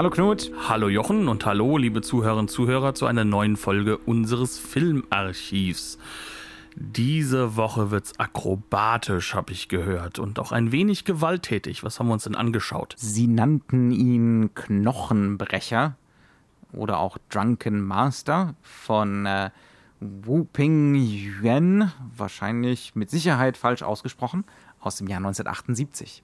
[0.00, 0.50] Hallo Knut.
[0.66, 5.98] Hallo Jochen und hallo liebe Zuhörerinnen und Zuhörer zu einer neuen Folge unseres Filmarchivs.
[6.74, 11.84] Diese Woche wird's akrobatisch, habe ich gehört, und auch ein wenig gewalttätig.
[11.84, 12.94] Was haben wir uns denn angeschaut?
[12.96, 15.96] Sie nannten ihn Knochenbrecher
[16.72, 19.50] oder auch Drunken Master von äh,
[20.00, 24.44] Wu Ping Yuan, wahrscheinlich mit Sicherheit falsch ausgesprochen,
[24.80, 26.22] aus dem Jahr 1978.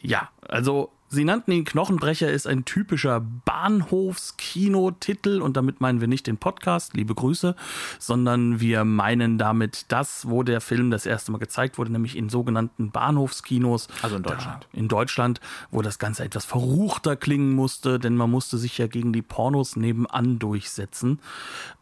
[0.00, 6.28] Ja, also Sie nannten ihn Knochenbrecher, ist ein typischer Bahnhofskinotitel und damit meinen wir nicht
[6.28, 7.56] den Podcast, liebe Grüße,
[7.98, 12.28] sondern wir meinen damit das, wo der Film das erste Mal gezeigt wurde, nämlich in
[12.28, 13.88] sogenannten Bahnhofskinos.
[14.02, 14.68] Also in Deutschland.
[14.72, 15.40] in Deutschland,
[15.72, 19.74] wo das Ganze etwas verruchter klingen musste, denn man musste sich ja gegen die Pornos
[19.74, 21.18] nebenan durchsetzen,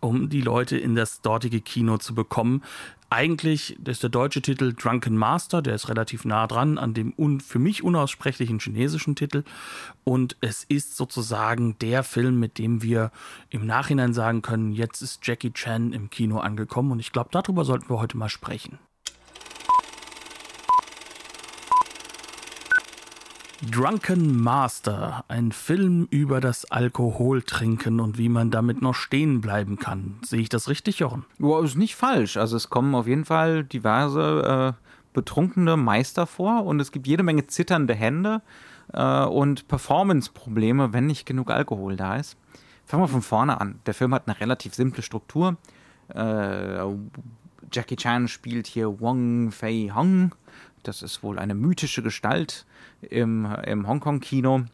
[0.00, 2.62] um die Leute in das dortige Kino zu bekommen.
[3.10, 7.40] Eigentlich ist der deutsche Titel Drunken Master, der ist relativ nah dran an dem un,
[7.40, 9.44] für mich unaussprechlichen chinesischen Titel.
[10.04, 13.10] Und es ist sozusagen der Film, mit dem wir
[13.48, 16.92] im Nachhinein sagen können, jetzt ist Jackie Chan im Kino angekommen.
[16.92, 18.78] Und ich glaube, darüber sollten wir heute mal sprechen.
[23.60, 30.14] Drunken Master, ein Film über das Alkoholtrinken und wie man damit noch stehen bleiben kann.
[30.24, 31.24] Sehe ich das richtig, Jochen?
[31.40, 32.36] Ja, ist nicht falsch.
[32.36, 37.24] Also es kommen auf jeden Fall diverse äh, betrunkene Meister vor und es gibt jede
[37.24, 38.42] Menge zitternde Hände
[38.92, 42.36] äh, und Performance-Probleme, wenn nicht genug Alkohol da ist.
[42.86, 43.80] Fangen wir von vorne an.
[43.86, 45.56] Der Film hat eine relativ simple Struktur.
[46.14, 46.84] Äh,
[47.72, 50.32] Jackie Chan spielt hier Wong Fei Hong.
[50.82, 52.66] Das ist wohl eine mythische Gestalt
[53.02, 54.64] im, im Hongkong-Kino.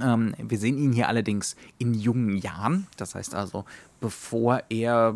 [0.00, 2.86] Ähm, wir sehen ihn hier allerdings in jungen Jahren.
[2.96, 3.64] Das heißt also,
[4.00, 5.14] bevor er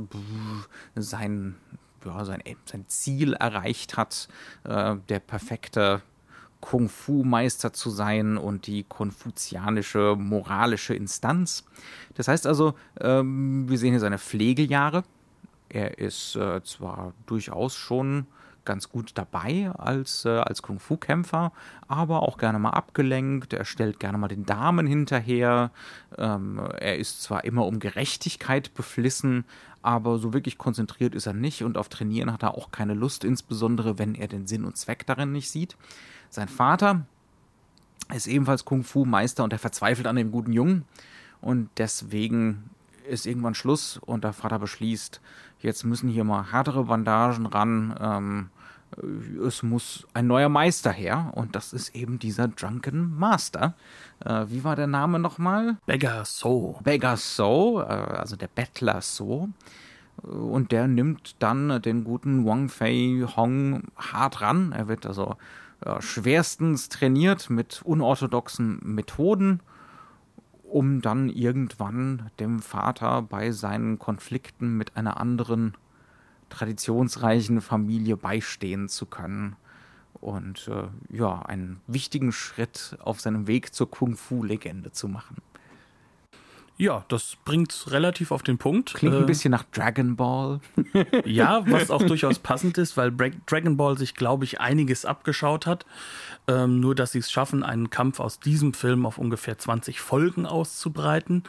[0.94, 1.56] sein,
[2.04, 4.28] ja, sein, sein Ziel erreicht hat,
[4.64, 6.02] äh, der perfekte
[6.60, 11.64] Kung-Fu-Meister zu sein und die konfuzianische moralische Instanz.
[12.14, 15.02] Das heißt also, ähm, wir sehen hier seine Pflegejahre.
[15.68, 18.26] Er ist äh, zwar durchaus schon
[18.64, 21.52] ganz gut dabei als, äh, als Kung-Fu-Kämpfer,
[21.88, 23.52] aber auch gerne mal abgelenkt.
[23.52, 25.70] Er stellt gerne mal den Damen hinterher.
[26.16, 29.44] Ähm, er ist zwar immer um Gerechtigkeit beflissen,
[29.82, 33.24] aber so wirklich konzentriert ist er nicht und auf Trainieren hat er auch keine Lust,
[33.24, 35.76] insbesondere wenn er den Sinn und Zweck darin nicht sieht.
[36.30, 37.04] Sein Vater
[38.14, 40.84] ist ebenfalls Kung-Fu-Meister und er verzweifelt an dem guten Jungen
[41.40, 42.70] und deswegen
[43.08, 45.20] ist irgendwann Schluss und der Vater beschließt,
[45.62, 47.94] jetzt müssen hier mal härtere Bandagen ran.
[48.00, 48.50] Ähm,
[49.46, 53.74] es muss ein neuer Meister her und das ist eben dieser Drunken Master.
[54.24, 55.76] Äh, wie war der Name nochmal?
[55.86, 56.78] Beggar So.
[56.84, 59.48] Beggar So, äh, also der Bettler So.
[60.22, 64.72] Und der nimmt dann den guten Wang Fei Hong hart ran.
[64.72, 65.36] Er wird also
[65.80, 69.60] äh, schwerstens trainiert mit unorthodoxen Methoden
[70.72, 75.76] um dann irgendwann dem Vater bei seinen Konflikten mit einer anderen
[76.48, 79.56] traditionsreichen Familie beistehen zu können.
[80.14, 85.36] Und äh, ja, einen wichtigen Schritt auf seinem Weg zur Kung-Fu-Legende zu machen.
[86.78, 88.94] Ja, das bringt relativ auf den Punkt.
[88.94, 90.60] Klingt ein bisschen nach Dragon Ball.
[91.24, 93.12] ja, was auch durchaus passend ist, weil
[93.46, 95.86] Dragon Ball sich, glaube ich, einiges abgeschaut hat.
[96.48, 100.46] Ähm, nur, dass sie es schaffen, einen Kampf aus diesem Film auf ungefähr 20 Folgen
[100.46, 101.44] auszubreiten.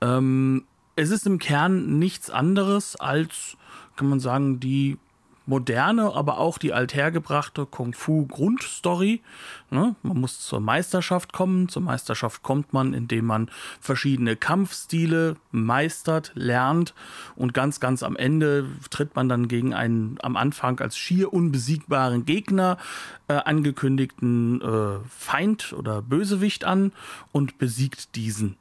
[0.00, 0.64] Ähm,
[0.96, 3.56] es ist im Kern nichts anderes als,
[3.96, 4.98] kann man sagen, die
[5.48, 9.22] moderne, aber auch die althergebrachte Kung-Fu-Grundstory.
[9.70, 9.96] Ne?
[10.02, 11.68] Man muss zur Meisterschaft kommen.
[11.68, 13.50] Zur Meisterschaft kommt man, indem man
[13.80, 16.94] verschiedene Kampfstile meistert, lernt
[17.34, 22.26] und ganz, ganz am Ende tritt man dann gegen einen am Anfang als schier unbesiegbaren
[22.26, 22.76] Gegner
[23.28, 26.92] äh, angekündigten äh, Feind oder Bösewicht an
[27.32, 28.56] und besiegt diesen.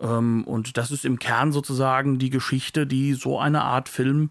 [0.00, 4.30] Ähm, und das ist im Kern sozusagen die Geschichte, die so eine Art Film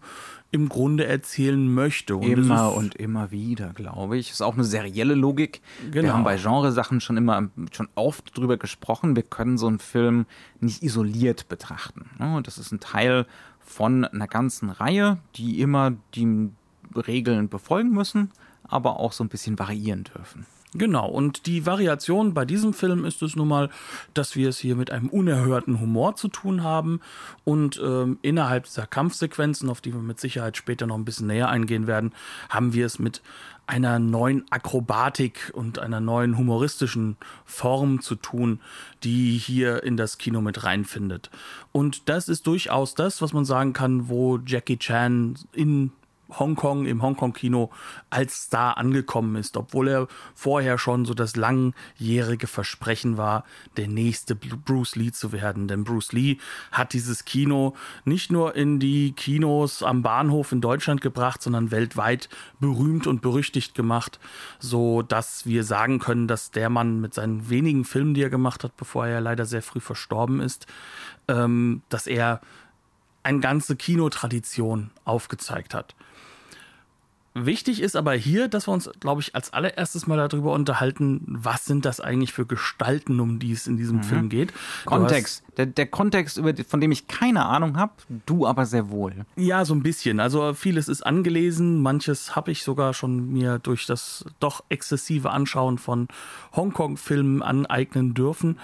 [0.56, 2.16] im Grunde erzählen möchte.
[2.16, 4.30] Und immer und immer wieder, glaube ich.
[4.30, 5.60] Ist auch eine serielle Logik.
[5.90, 6.02] Genau.
[6.02, 9.14] Wir haben bei Genresachen schon immer schon oft drüber gesprochen.
[9.14, 10.24] Wir können so einen Film
[10.60, 12.10] nicht isoliert betrachten.
[12.18, 12.40] Ne?
[12.42, 13.26] Das ist ein Teil
[13.60, 16.48] von einer ganzen Reihe, die immer die
[16.94, 18.30] Regeln befolgen müssen,
[18.64, 20.46] aber auch so ein bisschen variieren dürfen.
[20.74, 23.70] Genau, und die Variation bei diesem Film ist es nun mal,
[24.14, 27.00] dass wir es hier mit einem unerhörten Humor zu tun haben
[27.44, 31.48] und ähm, innerhalb dieser Kampfsequenzen, auf die wir mit Sicherheit später noch ein bisschen näher
[31.48, 32.12] eingehen werden,
[32.50, 33.22] haben wir es mit
[33.66, 38.60] einer neuen Akrobatik und einer neuen humoristischen Form zu tun,
[39.02, 41.30] die hier in das Kino mit reinfindet.
[41.72, 45.90] Und das ist durchaus das, was man sagen kann, wo Jackie Chan in
[46.30, 47.70] Hongkong, im Hongkong-Kino
[48.10, 53.44] als Star angekommen ist, obwohl er vorher schon so das langjährige Versprechen war,
[53.76, 55.68] der nächste Bruce Lee zu werden.
[55.68, 56.38] Denn Bruce Lee
[56.72, 62.28] hat dieses Kino nicht nur in die Kinos am Bahnhof in Deutschland gebracht, sondern weltweit
[62.60, 64.18] berühmt und berüchtigt gemacht,
[64.58, 68.64] so dass wir sagen können, dass der Mann mit seinen wenigen Filmen, die er gemacht
[68.64, 70.66] hat, bevor er leider sehr früh verstorben ist,
[71.28, 72.40] ähm, dass er
[73.22, 75.94] eine ganze Kinotradition aufgezeigt hat.
[77.38, 81.66] Wichtig ist aber hier, dass wir uns, glaube ich, als allererstes mal darüber unterhalten, was
[81.66, 84.02] sind das eigentlich für Gestalten, um die es in diesem mhm.
[84.04, 84.54] Film geht.
[84.86, 85.44] Kontext.
[85.58, 87.92] Der, der, Kontext, von dem ich keine Ahnung habe,
[88.24, 89.26] du aber sehr wohl.
[89.36, 90.18] Ja, so ein bisschen.
[90.18, 95.76] Also vieles ist angelesen, manches habe ich sogar schon mir durch das doch exzessive Anschauen
[95.76, 96.08] von
[96.54, 98.58] Hongkong-Filmen aneignen dürfen.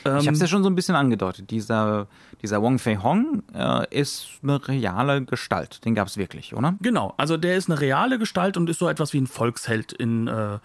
[0.00, 1.50] ich habe es ja schon so ein bisschen angedeutet.
[1.50, 2.08] Dieser
[2.42, 5.84] dieser Wong Fei Hong äh, ist eine reale Gestalt.
[5.84, 6.74] Den gab es wirklich, oder?
[6.80, 10.28] Genau, also der ist eine reale Gestalt und ist so etwas wie ein Volksheld in
[10.28, 10.58] äh,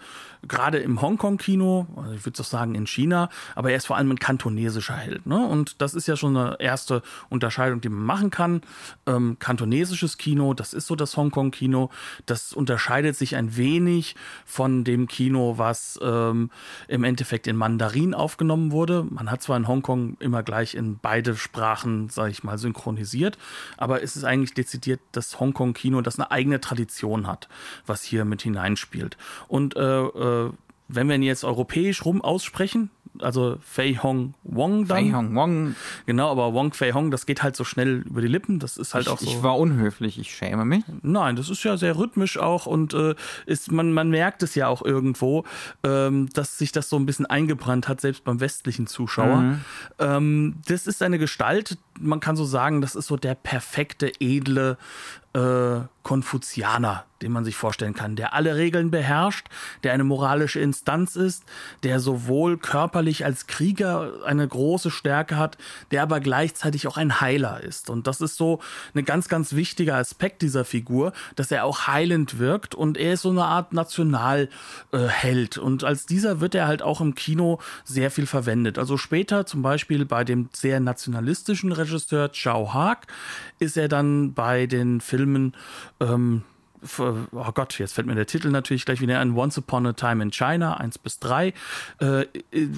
[0.48, 4.10] gerade im Hongkong-Kino, also ich würde doch sagen in China, aber er ist vor allem
[4.10, 5.26] ein kantonesischer Held.
[5.26, 5.46] Ne?
[5.46, 8.62] Und das ist ja schon eine erste Unterscheidung, die man machen kann.
[9.06, 11.90] Ähm, kantonesisches Kino, das ist so das Hongkong-Kino,
[12.26, 16.50] das unterscheidet sich ein wenig von dem Kino, was ähm,
[16.88, 19.04] im Endeffekt in Mandarin aufgenommen wurde.
[19.08, 21.63] Man hat zwar in Hongkong immer gleich in beide Sprachen,
[22.10, 23.38] sage ich mal, synchronisiert,
[23.76, 27.48] aber es ist eigentlich dezidiert das Hongkong-Kino, das eine eigene Tradition hat,
[27.86, 29.16] was hier mit hineinspielt.
[29.48, 30.50] Und äh, äh
[30.86, 32.90] wenn wir ihn jetzt europäisch rum aussprechen,
[33.20, 34.96] also Fei Hong Wong dann.
[34.96, 35.74] Fei Hong Wong.
[36.06, 38.58] Genau, aber Wong Fei Hong, das geht halt so schnell über die Lippen.
[38.58, 39.26] Das ist halt ich, auch so.
[39.26, 40.84] Ich war unhöflich, ich schäme mich.
[41.02, 43.14] Nein, das ist ja sehr rhythmisch auch und äh,
[43.46, 45.44] ist, man, man merkt es ja auch irgendwo,
[45.82, 49.36] ähm, dass sich das so ein bisschen eingebrannt hat, selbst beim westlichen Zuschauer.
[49.36, 49.60] Mhm.
[49.98, 54.76] Ähm, das ist eine Gestalt, man kann so sagen, das ist so der perfekte, edle
[55.34, 59.48] äh, Konfuzianer, den man sich vorstellen kann, der alle Regeln beherrscht,
[59.82, 61.44] der eine moralische Instanz ist,
[61.82, 65.56] der sowohl körperlich als Krieger eine große Stärke hat,
[65.90, 67.88] der aber gleichzeitig auch ein Heiler ist.
[67.88, 68.60] Und das ist so
[68.94, 73.22] ein ganz, ganz wichtiger Aspekt dieser Figur, dass er auch heilend wirkt und er ist
[73.22, 74.48] so eine Art Nationalheld.
[74.92, 78.78] Äh, und als dieser wird er halt auch im Kino sehr viel verwendet.
[78.78, 83.06] Also später zum Beispiel bei dem sehr nationalistischen Regisseur Chow Haag
[83.58, 85.23] ist er dann bei den Filmen
[86.00, 86.42] ähm,
[86.98, 90.22] oh Gott, jetzt fällt mir der Titel natürlich gleich wieder ein, Once Upon a Time
[90.22, 91.52] in China, 1 bis 3,
[92.00, 92.26] äh,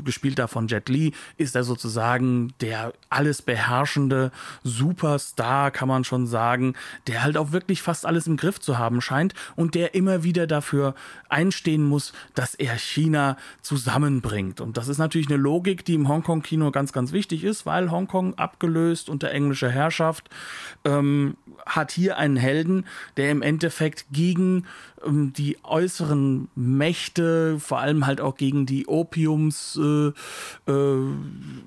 [0.04, 4.30] gespielt da von Jet Li, ist er sozusagen der alles beherrschende
[4.62, 6.74] Superstar, kann man schon sagen,
[7.06, 10.46] der halt auch wirklich fast alles im Griff zu haben scheint und der immer wieder
[10.46, 10.94] dafür
[11.28, 14.60] einstehen muss, dass er China zusammenbringt.
[14.60, 18.34] Und das ist natürlich eine Logik, die im Hongkong-Kino ganz, ganz wichtig ist, weil Hongkong
[18.34, 20.28] abgelöst unter englischer Herrschaft
[20.84, 22.84] ähm, hat hier einen Helden,
[23.16, 24.64] der im Endeffekt direkt gegen
[25.04, 30.08] ähm, die äußeren Mächte, vor allem halt auch gegen die Opiums, äh,
[30.70, 30.98] äh,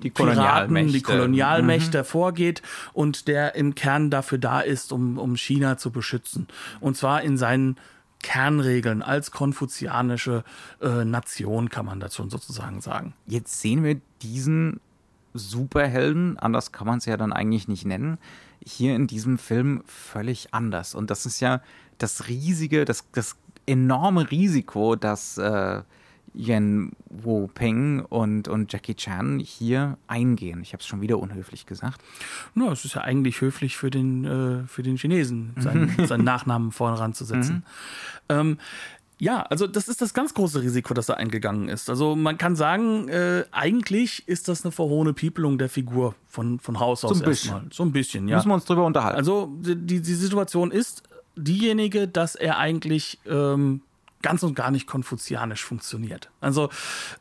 [0.02, 2.04] die Kolonialmächte, die Kolonialmächte mhm.
[2.04, 6.46] vorgeht und der im Kern dafür da ist, um, um China zu beschützen.
[6.80, 7.76] Und zwar in seinen
[8.22, 10.44] Kernregeln als konfuzianische
[10.82, 13.14] äh, Nation, kann man dazu sozusagen sagen.
[13.26, 14.80] Jetzt sehen wir diesen
[15.32, 18.18] Superhelden, anders kann man es ja dann eigentlich nicht nennen,
[18.62, 20.94] hier in diesem Film völlig anders.
[20.94, 21.62] Und das ist ja
[22.02, 25.82] das riesige, das, das enorme Risiko, dass äh,
[26.34, 30.62] Yen Wu Peng und, und Jackie Chan hier eingehen.
[30.62, 32.00] Ich habe es schon wieder unhöflich gesagt.
[32.54, 36.24] Na, no, es ist ja eigentlich höflich für den, äh, für den Chinesen, seinen, seinen
[36.24, 37.56] Nachnamen vorne ranzusetzen.
[37.56, 37.62] Mhm.
[38.28, 38.58] Ähm,
[39.18, 41.90] ja, also das ist das ganz große Risiko, das er eingegangen ist.
[41.90, 46.80] Also man kann sagen, äh, eigentlich ist das eine verhohene Piepelung der Figur von, von
[46.80, 47.64] Haus aus so erstmal.
[47.70, 48.36] So ein bisschen, ja.
[48.36, 49.18] Müssen wir uns drüber unterhalten.
[49.18, 51.02] Also die, die Situation ist
[51.36, 53.82] diejenige, dass er eigentlich ähm,
[54.22, 56.30] ganz und gar nicht konfuzianisch funktioniert.
[56.40, 56.68] Also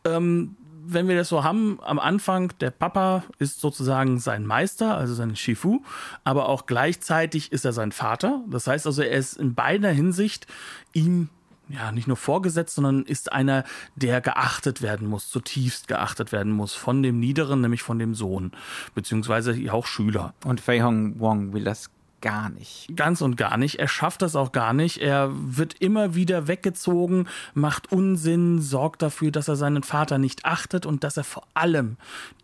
[0.06, 0.56] ähm,
[0.92, 5.36] wenn wir das so haben, am Anfang, der Papa ist sozusagen sein Meister, also sein
[5.36, 5.82] Shifu,
[6.24, 8.42] aber auch gleichzeitig ist er sein Vater.
[8.48, 10.48] Das heißt also, er ist in beider Hinsicht
[10.94, 11.30] ihm
[11.70, 13.64] ja, nicht nur vorgesetzt, sondern ist einer,
[13.96, 18.52] der geachtet werden muss, zutiefst geachtet werden muss von dem Niederen, nämlich von dem Sohn,
[18.96, 20.34] beziehungsweise auch Schüler.
[20.44, 22.88] Und Fei Hong Wong will das gar nicht.
[22.96, 23.80] Ganz und gar nicht.
[23.80, 24.98] Er schafft das auch gar nicht.
[24.98, 30.86] Er wird immer wieder weggezogen, macht Unsinn, sorgt dafür, dass er seinen Vater nicht achtet
[30.86, 31.98] und dass er vor allem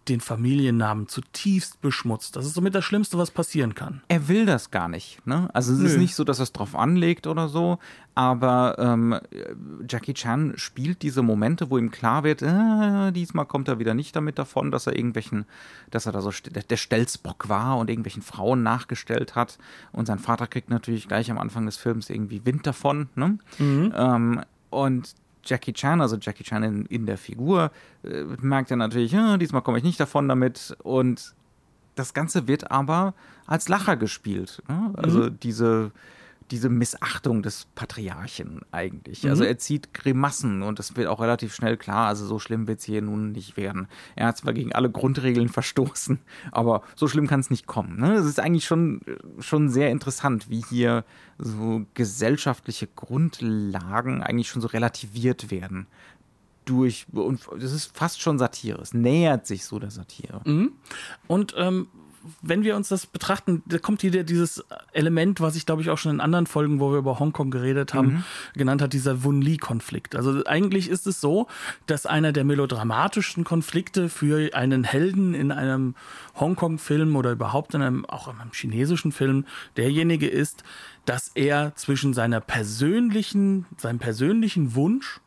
[0.08, 2.36] den Familiennamen zutiefst beschmutzt.
[2.36, 4.02] Das ist somit das Schlimmste, was passieren kann.
[4.08, 5.26] Er will das gar nicht.
[5.26, 5.50] Ne?
[5.54, 5.86] Also es Nö.
[5.88, 7.80] ist nicht so, dass er es drauf anlegt oder so,
[8.16, 9.20] aber ähm,
[9.90, 14.16] Jackie Chan spielt diese Momente, wo ihm klar wird, äh, diesmal kommt er wieder nicht
[14.16, 15.46] damit davon, dass er irgendwelchen,
[15.92, 19.58] dass er da so der Stelzbock war und irgendwelchen Frauen nachgestellt hat.
[19.92, 23.10] Und sein Vater kriegt natürlich gleich am Anfang des Films irgendwie Wind davon.
[23.16, 23.38] Ne?
[23.60, 23.94] Mhm.
[23.94, 27.70] Ähm, und Jackie Chan, also Jackie Chan in, in der Figur,
[28.04, 30.76] äh, merkt er natürlich, ja, diesmal komme ich nicht davon damit.
[30.84, 31.36] Und
[31.96, 33.14] das Ganze wird aber
[33.46, 34.64] als Lacher gespielt.
[34.70, 34.94] Ne?
[34.96, 35.40] Also mhm.
[35.42, 35.92] diese
[36.52, 39.24] diese Missachtung des Patriarchen eigentlich.
[39.24, 39.32] Mhm.
[39.32, 42.80] Also er zieht Grimassen und das wird auch relativ schnell klar, also so schlimm wird
[42.80, 43.88] es hier nun nicht werden.
[44.16, 46.20] Er hat zwar gegen alle Grundregeln verstoßen,
[46.52, 48.00] aber so schlimm kann es nicht kommen.
[48.00, 48.14] Ne?
[48.14, 49.02] Das ist eigentlich schon,
[49.40, 51.04] schon sehr interessant, wie hier
[51.38, 55.88] so gesellschaftliche Grundlagen eigentlich schon so relativiert werden
[56.66, 58.82] durch und das ist fast schon Satire.
[58.82, 60.42] Es nähert sich so der Satire.
[60.46, 60.74] Mhm.
[61.28, 61.88] Und ähm,
[62.42, 64.64] wenn wir uns das betrachten, da kommt hier dieses
[64.94, 67.94] Element, was ich glaube ich auch schon in anderen Folgen, wo wir über Hongkong geredet
[67.94, 68.24] haben, mhm.
[68.54, 70.16] genannt hat, dieser Wun-Li-Konflikt.
[70.16, 71.48] Also eigentlich ist es so,
[71.86, 75.96] dass einer der melodramatischsten Konflikte für einen Helden in einem
[76.40, 79.46] Hongkong-Film oder überhaupt in einem, auch in einem chinesischen Film
[79.78, 80.64] derjenige ist,
[81.06, 85.20] dass er zwischen seiner persönlichen, seinem persönlichen Wunsch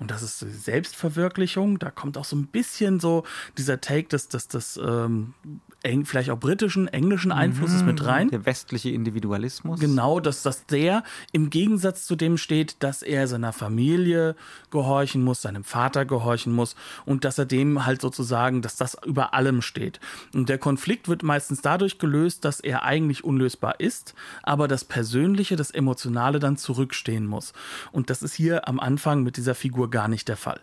[0.00, 1.78] und das ist die Selbstverwirklichung.
[1.78, 3.24] Da kommt auch so ein bisschen so
[3.58, 5.34] dieser Take des, des, des ähm,
[5.82, 8.30] eng, vielleicht auch britischen, englischen Einflusses mhm, mit rein.
[8.30, 9.78] Der westliche Individualismus.
[9.78, 14.36] Genau, dass, dass der im Gegensatz zu dem steht, dass er seiner Familie
[14.70, 19.34] gehorchen muss, seinem Vater gehorchen muss und dass er dem halt sozusagen, dass das über
[19.34, 20.00] allem steht.
[20.34, 25.56] Und der Konflikt wird meistens dadurch gelöst, dass er eigentlich unlösbar ist, aber das Persönliche,
[25.56, 27.52] das Emotionale dann zurückstehen muss.
[27.92, 30.60] Und das ist hier am Anfang mit dieser Figur gar nicht der Fall.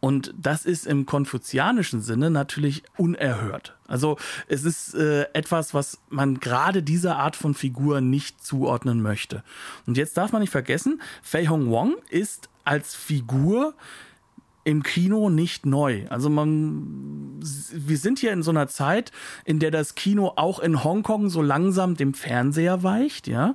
[0.00, 3.76] Und das ist im konfuzianischen Sinne natürlich unerhört.
[3.86, 4.16] Also
[4.46, 9.42] es ist äh, etwas, was man gerade dieser Art von Figur nicht zuordnen möchte.
[9.86, 13.74] Und jetzt darf man nicht vergessen, Fei Hong Wong ist als Figur
[14.68, 16.04] im Kino nicht neu.
[16.10, 17.40] Also man,
[17.72, 19.12] wir sind hier in so einer Zeit,
[19.46, 23.54] in der das Kino auch in Hongkong so langsam dem Fernseher weicht, ja.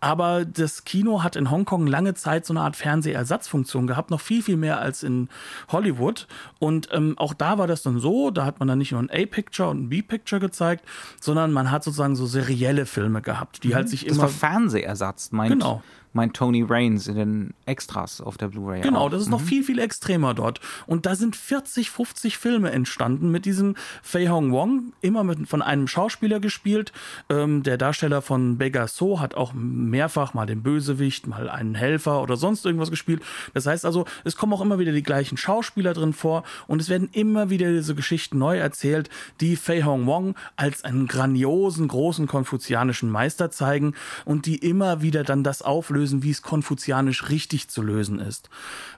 [0.00, 4.42] Aber das Kino hat in Hongkong lange Zeit so eine Art Fernsehersatzfunktion gehabt, noch viel,
[4.42, 5.28] viel mehr als in
[5.68, 6.26] Hollywood.
[6.60, 9.10] Und ähm, auch da war das dann so, da hat man dann nicht nur ein
[9.10, 10.86] A-Picture und ein B-Picture gezeigt,
[11.20, 13.76] sondern man hat sozusagen so serielle Filme gehabt, die halt mhm.
[13.80, 14.28] halt sich das immer.
[14.28, 15.82] Das war Fernsehersatz, meint, genau
[16.14, 18.80] mein Tony Reigns in den Extras auf der Blu-ray.
[18.80, 19.10] Genau, auch.
[19.10, 19.32] das ist mhm.
[19.32, 20.60] noch viel, viel extremer dort.
[20.86, 25.60] Und da sind 40, 50 Filme entstanden mit diesem Fei Hong Wong, immer mit, von
[25.60, 26.92] einem Schauspieler gespielt.
[27.28, 32.22] Ähm, der Darsteller von Beggar So hat auch mehrfach mal den Bösewicht, mal einen Helfer
[32.22, 33.22] oder sonst irgendwas gespielt.
[33.52, 36.88] Das heißt also, es kommen auch immer wieder die gleichen Schauspieler drin vor und es
[36.88, 42.26] werden immer wieder diese Geschichten neu erzählt, die Fei Hong Wong als einen grandiosen, großen
[42.26, 43.94] konfuzianischen Meister zeigen
[44.24, 48.50] und die immer wieder dann das auflösen, lösen, wie es konfuzianisch richtig zu lösen ist.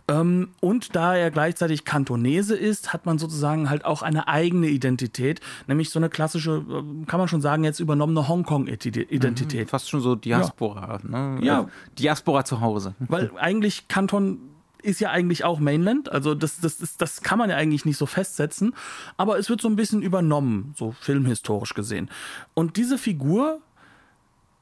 [0.08, 5.40] Ähm, und da er gleichzeitig Kantonese ist, hat man sozusagen halt auch eine eigene Identität,
[5.68, 9.66] nämlich so eine klassische, äh, kann man schon sagen, jetzt übernommene Hongkong-Identität.
[9.66, 11.34] Mhm, fast schon so Diaspora, ja.
[11.36, 11.44] ne?
[11.44, 11.60] Ja.
[11.62, 11.66] Äh,
[11.98, 12.94] Diaspora zu Hause.
[13.08, 14.38] Weil eigentlich Kanton
[14.82, 17.96] ist ja eigentlich auch Mainland, also das, das, das, das kann man ja eigentlich nicht
[17.96, 18.75] so festsetzen,
[19.16, 22.08] aber es wird so ein bisschen übernommen, so filmhistorisch gesehen.
[22.54, 23.60] Und diese Figur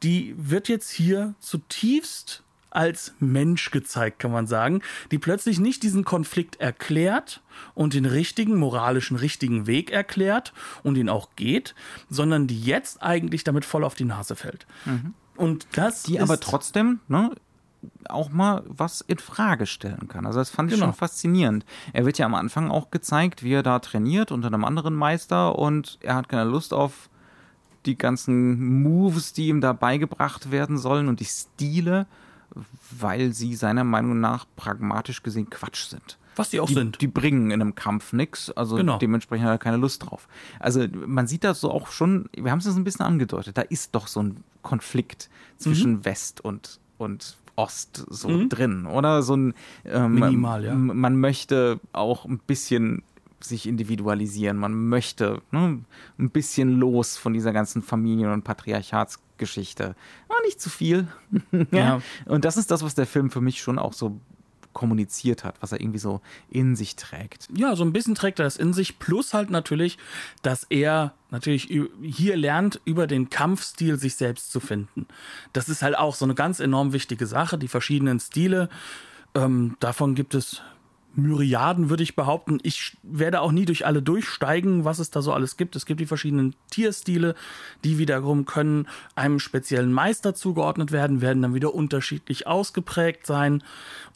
[0.03, 2.43] die wird jetzt hier zutiefst
[2.75, 7.41] als Mensch gezeigt, kann man sagen, die plötzlich nicht diesen Konflikt erklärt
[7.75, 11.75] und den richtigen, moralischen, richtigen Weg erklärt und ihn auch geht,
[12.11, 14.67] sondern die jetzt eigentlich damit voll auf die Nase fällt.
[14.85, 15.15] Mhm.
[15.37, 17.31] Und das die aber trotzdem ne,
[18.09, 20.27] auch mal was in Frage stellen kann.
[20.27, 20.87] Also das fand ich genau.
[20.87, 21.65] schon faszinierend.
[21.93, 25.59] Er wird ja am Anfang auch gezeigt, wie er da trainiert unter einem anderen Meister
[25.59, 27.09] und er hat keine Lust auf
[27.87, 32.07] die ganzen Moves, die ihm da beigebracht werden sollen und die Stile,
[32.99, 36.19] weil sie seiner Meinung nach pragmatisch gesehen Quatsch sind.
[36.37, 37.01] Was die auch die, sind.
[37.01, 38.99] Die bringen in einem Kampf nichts, also genau.
[38.99, 40.29] dementsprechend hat er keine Lust drauf.
[40.59, 43.95] Also man sieht das so auch schon, wir haben es ein bisschen angedeutet, da ist
[43.95, 46.05] doch so ein Konflikt zwischen mhm.
[46.05, 48.49] West und, und Ost so mhm.
[48.49, 49.23] drin, oder?
[49.23, 50.75] So ein ähm, Minimal, ja.
[50.75, 53.03] Man möchte auch ein bisschen
[53.45, 54.57] sich individualisieren.
[54.57, 55.81] Man möchte ne,
[56.19, 59.95] ein bisschen los von dieser ganzen Familien- und Patriarchatsgeschichte.
[60.29, 61.09] Aber nicht zu viel.
[61.71, 62.01] ja.
[62.27, 64.21] Und das ist das, was der Film für mich schon auch so
[64.75, 66.21] kommuniziert hat, was er irgendwie so
[66.51, 67.49] in sich trägt.
[67.57, 69.97] Ja, so ein bisschen trägt er das in sich, plus halt natürlich,
[70.43, 71.71] dass er natürlich
[72.03, 75.07] hier lernt, über den Kampfstil sich selbst zu finden.
[75.53, 78.69] Das ist halt auch so eine ganz enorm wichtige Sache, die verschiedenen Stile.
[79.35, 80.61] Ähm, davon gibt es
[81.17, 82.59] Myriaden, würde ich behaupten.
[82.63, 85.77] Ich werde auch nie durch alle durchsteigen, was es da so alles gibt.
[85.77, 87.35] Es gibt die verschiedenen Tierstile,
[87.85, 93.63] die wiederum können einem speziellen Meister zugeordnet werden, werden dann wieder unterschiedlich ausgeprägt sein.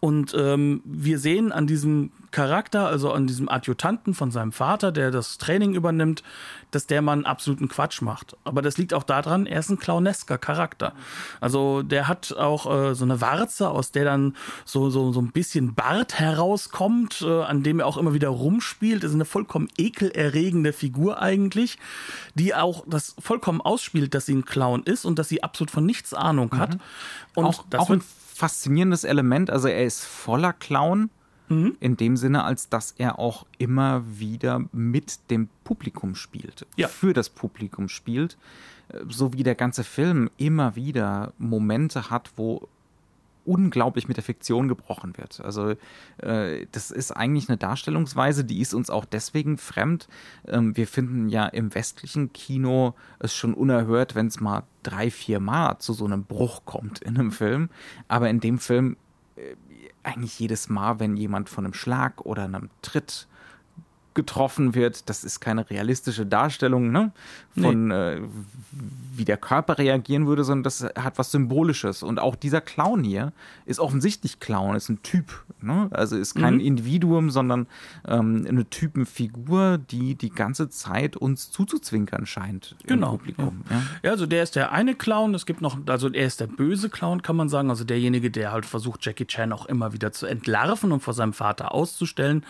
[0.00, 5.10] Und ähm, wir sehen an diesem Charakter, also an diesem Adjutanten von seinem Vater, der
[5.10, 6.22] das Training übernimmt,
[6.70, 8.36] dass der Mann absoluten Quatsch macht.
[8.44, 10.92] Aber das liegt auch daran, er ist ein clownesker Charakter.
[11.40, 15.32] Also der hat auch äh, so eine Warze, aus der dann so, so, so ein
[15.32, 16.87] bisschen Bart herauskommt,
[17.22, 19.04] äh, an dem er auch immer wieder rumspielt.
[19.04, 21.78] Ist eine vollkommen ekelerregende Figur eigentlich,
[22.34, 25.86] die auch das vollkommen ausspielt, dass sie ein Clown ist und dass sie absolut von
[25.86, 26.74] nichts Ahnung hat.
[26.74, 26.80] Mhm.
[27.34, 28.02] Und auch, das auch ein
[28.34, 29.50] faszinierendes Element.
[29.50, 31.10] Also er ist voller Clown.
[31.48, 31.76] Mhm.
[31.80, 36.88] In dem Sinne, als dass er auch immer wieder mit dem Publikum spielt, ja.
[36.88, 38.36] für das Publikum spielt,
[39.08, 42.68] so wie der ganze Film immer wieder Momente hat, wo
[43.48, 45.40] unglaublich mit der Fiktion gebrochen wird.
[45.40, 45.74] Also
[46.18, 50.08] äh, das ist eigentlich eine Darstellungsweise, die ist uns auch deswegen fremd.
[50.46, 55.40] Ähm, wir finden ja im westlichen Kino es schon unerhört, wenn es mal drei, vier
[55.40, 57.70] Mal zu so einem Bruch kommt in einem Film.
[58.06, 58.96] Aber in dem Film
[59.36, 59.56] äh,
[60.02, 63.28] eigentlich jedes Mal, wenn jemand von einem Schlag oder einem Tritt
[64.14, 65.08] getroffen wird.
[65.08, 67.12] Das ist keine realistische Darstellung ne?
[67.56, 67.94] von, nee.
[67.94, 68.22] äh,
[69.14, 72.02] wie der Körper reagieren würde, sondern das hat was Symbolisches.
[72.02, 73.32] Und auch dieser Clown hier
[73.66, 75.44] ist offensichtlich Clown, ist ein Typ.
[75.60, 75.88] Ne?
[75.90, 76.60] Also ist kein mhm.
[76.60, 77.66] Individuum, sondern
[78.06, 83.12] ähm, eine Typenfigur, die die ganze Zeit uns zuzuzwinkern scheint genau.
[83.12, 83.64] im Publikum.
[83.70, 83.76] Ja.
[83.76, 83.82] Ja.
[84.02, 84.10] ja.
[84.10, 85.34] also der ist der eine Clown.
[85.34, 87.70] Es gibt noch, also er ist der böse Clown, kann man sagen.
[87.70, 91.32] Also derjenige, der halt versucht, Jackie Chan auch immer wieder zu entlarven und vor seinem
[91.32, 92.44] Vater auszustellen.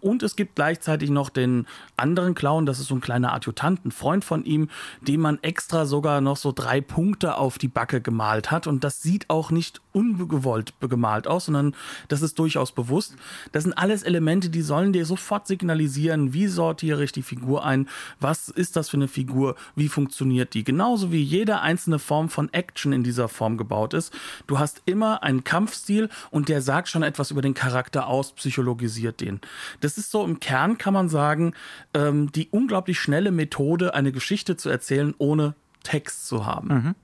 [0.00, 1.66] Und es gibt gleichzeitig noch den
[1.96, 4.68] anderen Clown, das ist so ein kleiner Adjutant, ein Freund von ihm,
[5.00, 8.66] dem man extra sogar noch so drei Punkte auf die Backe gemalt hat.
[8.66, 11.74] Und das sieht auch nicht ungewollt gemalt aus, sondern
[12.08, 13.14] das ist durchaus bewusst.
[13.52, 17.88] Das sind alles Elemente, die sollen dir sofort signalisieren, wie sortiere ich die Figur ein,
[18.20, 20.64] was ist das für eine Figur, wie funktioniert die.
[20.64, 24.12] Genauso wie jede einzelne Form von Action in dieser Form gebaut ist.
[24.46, 29.20] Du hast immer einen Kampfstil und der sagt schon etwas über den Charakter aus, psychologisiert
[29.20, 29.40] den.
[29.80, 31.54] Das ist so im Kern, kann man sagen,
[31.94, 35.54] ähm, die unglaublich schnelle Methode, eine Geschichte zu erzählen, ohne
[35.84, 36.68] Text zu haben.
[36.68, 36.94] Mhm.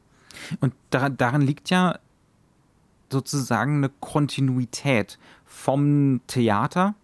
[0.60, 1.98] Und daran, daran liegt ja
[3.10, 6.94] sozusagen eine Kontinuität vom Theater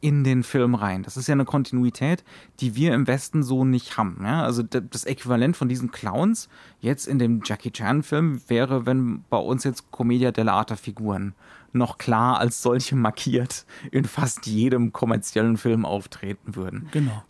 [0.00, 1.02] in den Film rein.
[1.02, 2.24] Das ist ja eine Kontinuität,
[2.60, 4.20] die wir im Westen so nicht haben.
[4.22, 4.42] Ja?
[4.42, 6.50] Also das Äquivalent von diesen Clowns
[6.80, 11.34] jetzt in dem Jackie Chan-Film wäre, wenn bei uns jetzt Commedia dell'arte-Figuren
[11.72, 16.88] noch klar als solche markiert in fast jedem kommerziellen Film auftreten würden.
[16.92, 17.24] Genau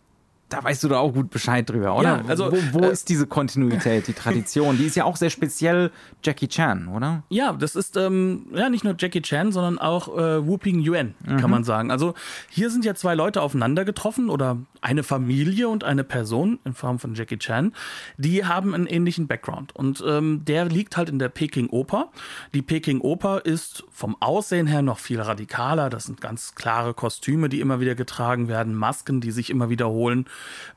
[0.49, 2.17] da weißt du doch auch gut Bescheid drüber, oder?
[2.17, 4.77] Ja, also, wo, wo äh, ist diese Kontinuität, die Tradition?
[4.77, 5.91] Die ist ja auch sehr speziell
[6.23, 7.23] Jackie Chan, oder?
[7.29, 11.15] Ja, das ist ähm, ja nicht nur Jackie Chan, sondern auch äh, Wu Ping Yuan,
[11.25, 11.37] mhm.
[11.37, 11.89] kann man sagen.
[11.89, 12.13] Also
[12.49, 16.99] hier sind ja zwei Leute aufeinander getroffen oder eine Familie und eine Person in Form
[16.99, 17.73] von Jackie Chan,
[18.17, 19.75] die haben einen ähnlichen Background.
[19.75, 22.11] Und ähm, der liegt halt in der Peking Oper.
[22.53, 25.89] Die Peking Oper ist vom Aussehen her noch viel radikaler.
[25.89, 30.27] Das sind ganz klare Kostüme, die immer wieder getragen werden, Masken, die sich immer wiederholen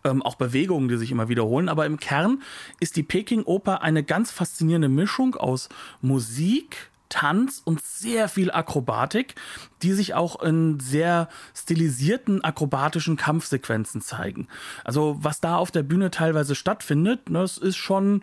[0.05, 1.69] ähm, auch Bewegungen, die sich immer wiederholen.
[1.69, 2.43] Aber im Kern
[2.81, 5.69] ist die Peking-Oper eine ganz faszinierende Mischung aus
[6.01, 9.35] Musik, Tanz und sehr viel Akrobatik,
[9.83, 14.49] die sich auch in sehr stilisierten akrobatischen Kampfsequenzen zeigen.
[14.85, 18.23] Also was da auf der Bühne teilweise stattfindet, das ist schon,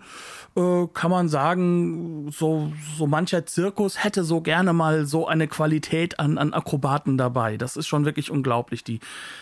[0.55, 6.19] äh, kann man sagen, so, so mancher Zirkus hätte so gerne mal so eine Qualität
[6.19, 7.57] an, an Akrobaten dabei.
[7.57, 8.83] Das ist schon wirklich unglaublich.
[8.83, 8.99] Die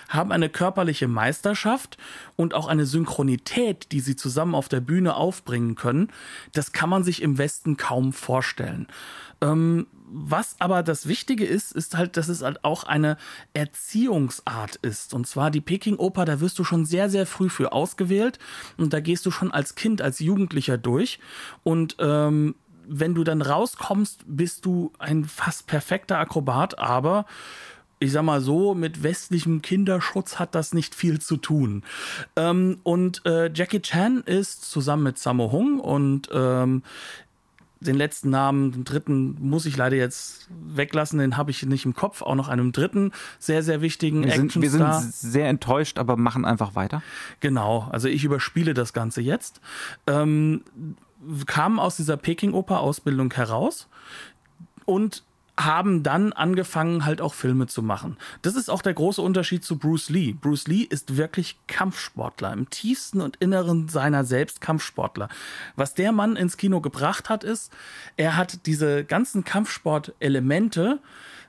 [0.10, 1.97] haben eine körperliche Meisterschaft
[2.36, 6.10] und auch eine Synchronität, die sie zusammen auf der Bühne aufbringen können.
[6.53, 8.88] Das kann man sich im Westen kaum vorstellen.
[9.43, 13.17] Ähm, was aber das Wichtige ist, ist halt, dass es halt auch eine
[13.53, 15.13] Erziehungsart ist.
[15.13, 18.39] Und zwar die Peking Oper, da wirst du schon sehr, sehr früh für ausgewählt.
[18.77, 21.19] Und da gehst du schon als Kind, als Jugendlicher durch.
[21.63, 22.56] Und ähm,
[22.88, 27.25] wenn du dann rauskommst, bist du ein fast perfekter Akrobat, aber
[27.99, 31.84] ich sag mal so, mit westlichem Kinderschutz hat das nicht viel zu tun.
[32.36, 36.84] Ähm, und äh, Jackie Chan ist zusammen mit Sammo Hung und ähm,
[37.83, 41.93] den letzten Namen, den dritten muss ich leider jetzt weglassen, den habe ich nicht im
[41.93, 42.21] Kopf.
[42.21, 46.45] Auch noch einem dritten sehr, sehr wichtigen wir sind, Wir sind sehr enttäuscht, aber machen
[46.45, 47.01] einfach weiter.
[47.39, 49.61] Genau, also ich überspiele das Ganze jetzt.
[50.07, 50.63] Ähm,
[51.45, 53.87] kam aus dieser Peking-Oper-Ausbildung heraus
[54.85, 55.23] und
[55.57, 58.17] haben dann angefangen, halt auch Filme zu machen.
[58.41, 60.33] Das ist auch der große Unterschied zu Bruce Lee.
[60.33, 65.29] Bruce Lee ist wirklich Kampfsportler, im tiefsten und inneren seiner selbst Kampfsportler.
[65.75, 67.71] Was der Mann ins Kino gebracht hat, ist,
[68.17, 70.99] er hat diese ganzen Kampfsportelemente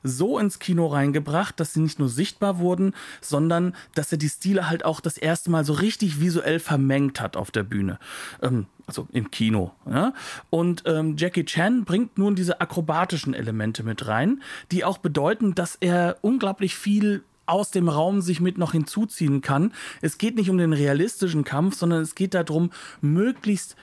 [0.05, 4.69] so ins Kino reingebracht, dass sie nicht nur sichtbar wurden, sondern dass er die Stile
[4.69, 7.99] halt auch das erste Mal so richtig visuell vermengt hat auf der Bühne.
[8.43, 9.73] Ähm, also im Kino.
[9.91, 10.13] Ja?
[10.51, 15.77] Und ähm, Jackie Chan bringt nun diese akrobatischen Elemente mit rein, die auch bedeuten, dass
[15.77, 19.73] er unglaublich viel aus dem Raum sich mit noch hinzuziehen kann.
[20.01, 23.77] Es geht nicht um den realistischen Kampf, sondern es geht darum, möglichst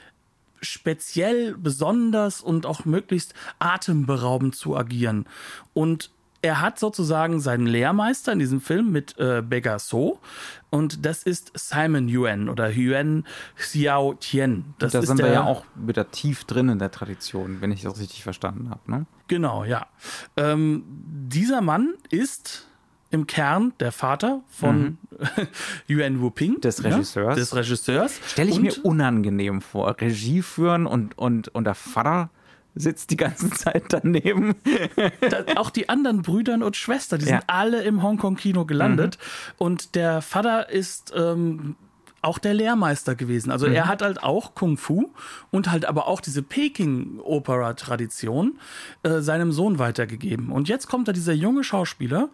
[0.62, 5.26] speziell, besonders und auch möglichst atemberaubend zu agieren.
[5.74, 10.20] Und er hat sozusagen seinen Lehrmeister in diesem Film mit äh, Beggar So
[10.70, 14.74] und das ist Simon Yuan oder Yuan Xiao Tian.
[14.80, 18.00] Das da sind wir ja auch wieder tief drin in der Tradition, wenn ich das
[18.00, 18.80] richtig verstanden habe.
[18.90, 19.06] Ne?
[19.28, 19.86] Genau, ja.
[20.36, 22.68] Ähm, dieser Mann ist
[23.12, 24.98] im Kern der Vater von mhm.
[25.88, 26.62] Yuan Wuping.
[26.62, 27.30] Des Regisseurs.
[27.30, 28.20] Ja, des Regisseurs.
[28.26, 29.96] Stelle ich und, mir unangenehm vor.
[30.00, 32.30] Regie führen und, und, und der Vater
[32.74, 34.56] sitzt die ganze Zeit daneben.
[35.30, 37.40] Da, auch die anderen Brüder und Schwestern, die ja.
[37.40, 39.18] sind alle im Hongkong-Kino gelandet.
[39.18, 39.54] Mhm.
[39.58, 41.76] Und der Vater ist ähm,
[42.22, 43.52] auch der Lehrmeister gewesen.
[43.52, 43.74] Also mhm.
[43.74, 45.12] er hat halt auch Kung Fu
[45.50, 48.60] und halt aber auch diese Peking-Opera-Tradition
[49.04, 50.52] äh, seinem Sohn weitergegeben.
[50.52, 52.30] Und jetzt kommt da dieser junge Schauspieler,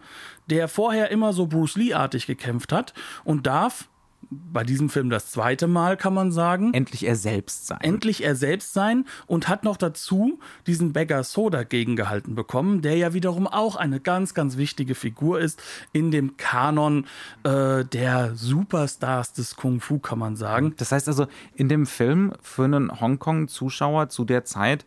[0.50, 3.88] der vorher immer so Bruce Lee-artig gekämpft hat und darf
[4.30, 6.74] bei diesem Film das zweite Mal, kann man sagen.
[6.74, 7.78] Endlich er selbst sein.
[7.80, 13.14] Endlich er selbst sein und hat noch dazu diesen Beggar Soda gegengehalten bekommen, der ja
[13.14, 17.06] wiederum auch eine ganz, ganz wichtige Figur ist in dem Kanon
[17.44, 20.74] äh, der Superstars des Kung Fu, kann man sagen.
[20.76, 24.84] Das heißt also, in dem Film für einen Hongkong-Zuschauer zu der Zeit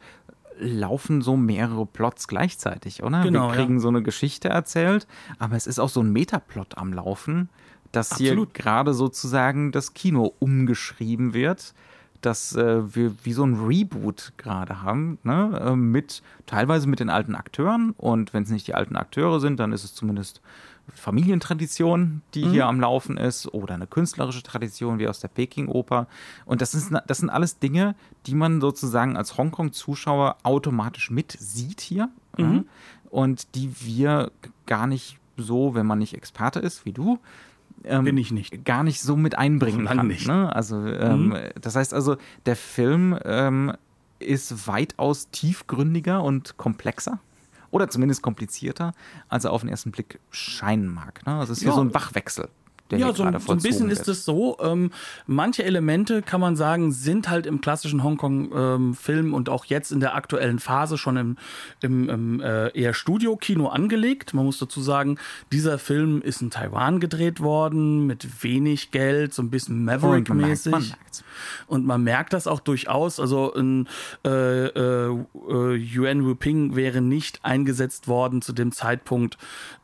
[0.60, 3.24] laufen so mehrere Plots gleichzeitig, oder?
[3.24, 3.80] Genau, Wir kriegen ja.
[3.80, 5.08] so eine Geschichte erzählt,
[5.40, 7.50] aber es ist auch so ein Metaplot am Laufen,
[7.92, 8.50] dass Absolut.
[8.56, 11.74] hier gerade sozusagen das Kino umgeschrieben wird,
[12.22, 15.60] dass äh, wir wie so ein Reboot gerade haben, ne?
[15.66, 19.60] Äh, mit teilweise mit den alten Akteuren und wenn es nicht die alten Akteure sind,
[19.60, 20.42] dann ist es zumindest
[20.96, 22.52] Familientradition, die mhm.
[22.52, 26.08] hier am Laufen ist, oder eine künstlerische Tradition wie aus der Peking-Oper.
[26.46, 32.10] Und das, ist, das sind alles Dinge, die man sozusagen als Hongkong-Zuschauer automatisch mitsieht hier
[32.38, 32.66] mhm.
[33.10, 34.32] und die wir
[34.66, 37.20] gar nicht so, wenn man nicht Experte ist wie du,
[37.84, 38.64] ähm, bin ich nicht.
[38.66, 40.08] gar nicht so mit einbringen kann.
[40.08, 40.28] Nicht.
[40.28, 40.56] Ne?
[40.56, 41.38] Also, ähm, mhm.
[41.60, 43.74] das heißt also, der Film ähm,
[44.20, 47.20] ist weitaus tiefgründiger und komplexer.
[47.72, 48.94] Oder zumindest komplizierter,
[49.30, 51.26] als er auf den ersten Blick scheinen mag.
[51.26, 51.34] Ne?
[51.34, 51.72] Also es ist ja.
[51.72, 52.50] hier so ein Wachwechsel
[53.00, 54.58] ja, so, so, ein bisschen ist es so.
[54.62, 54.92] Ähm,
[55.28, 60.00] manche Elemente, kann man sagen, sind halt im klassischen Hongkong-Film ähm, und auch jetzt in
[60.00, 61.38] der aktuellen Phase schon im,
[61.82, 64.34] im, im äh, eher Studio-Kino angelegt.
[64.34, 65.18] Man muss dazu sagen,
[65.52, 70.94] dieser Film ist in Taiwan gedreht worden, mit wenig Geld, so ein bisschen Maverick-mäßig.
[71.68, 73.20] Und man merkt das auch durchaus.
[73.20, 73.88] Also ein
[74.26, 75.26] äh, äh,
[75.76, 79.38] Yuan Wuping wäre nicht eingesetzt worden zu dem Zeitpunkt,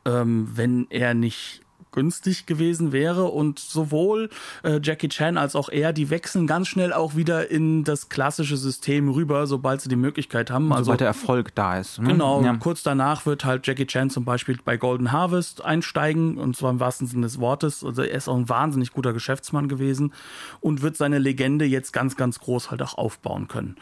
[0.04, 1.62] ähm, wenn er nicht
[1.98, 3.24] günstig gewesen wäre.
[3.24, 4.30] Und sowohl
[4.62, 8.56] äh, Jackie Chan als auch er, die wechseln ganz schnell auch wieder in das klassische
[8.56, 10.72] System rüber, sobald sie die Möglichkeit haben.
[10.72, 12.00] Also, sobald der Erfolg da ist.
[12.00, 12.08] Ne?
[12.08, 12.56] Genau, ja.
[12.56, 16.80] kurz danach wird halt Jackie Chan zum Beispiel bei Golden Harvest einsteigen, und zwar im
[16.80, 17.84] wahrsten Sinne des Wortes.
[17.84, 20.12] Also er ist auch ein wahnsinnig guter Geschäftsmann gewesen
[20.60, 23.76] und wird seine Legende jetzt ganz, ganz groß halt auch aufbauen können.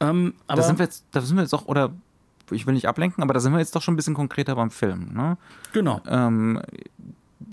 [0.00, 1.92] Ähm, aber da sind wir jetzt, da sind wir jetzt auch, oder
[2.50, 4.70] ich will nicht ablenken, aber da sind wir jetzt doch schon ein bisschen konkreter beim
[4.70, 5.12] Film.
[5.14, 5.36] Ne?
[5.72, 6.00] Genau.
[6.06, 6.60] Ähm,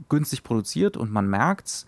[0.10, 1.86] günstig produziert und man merkt's.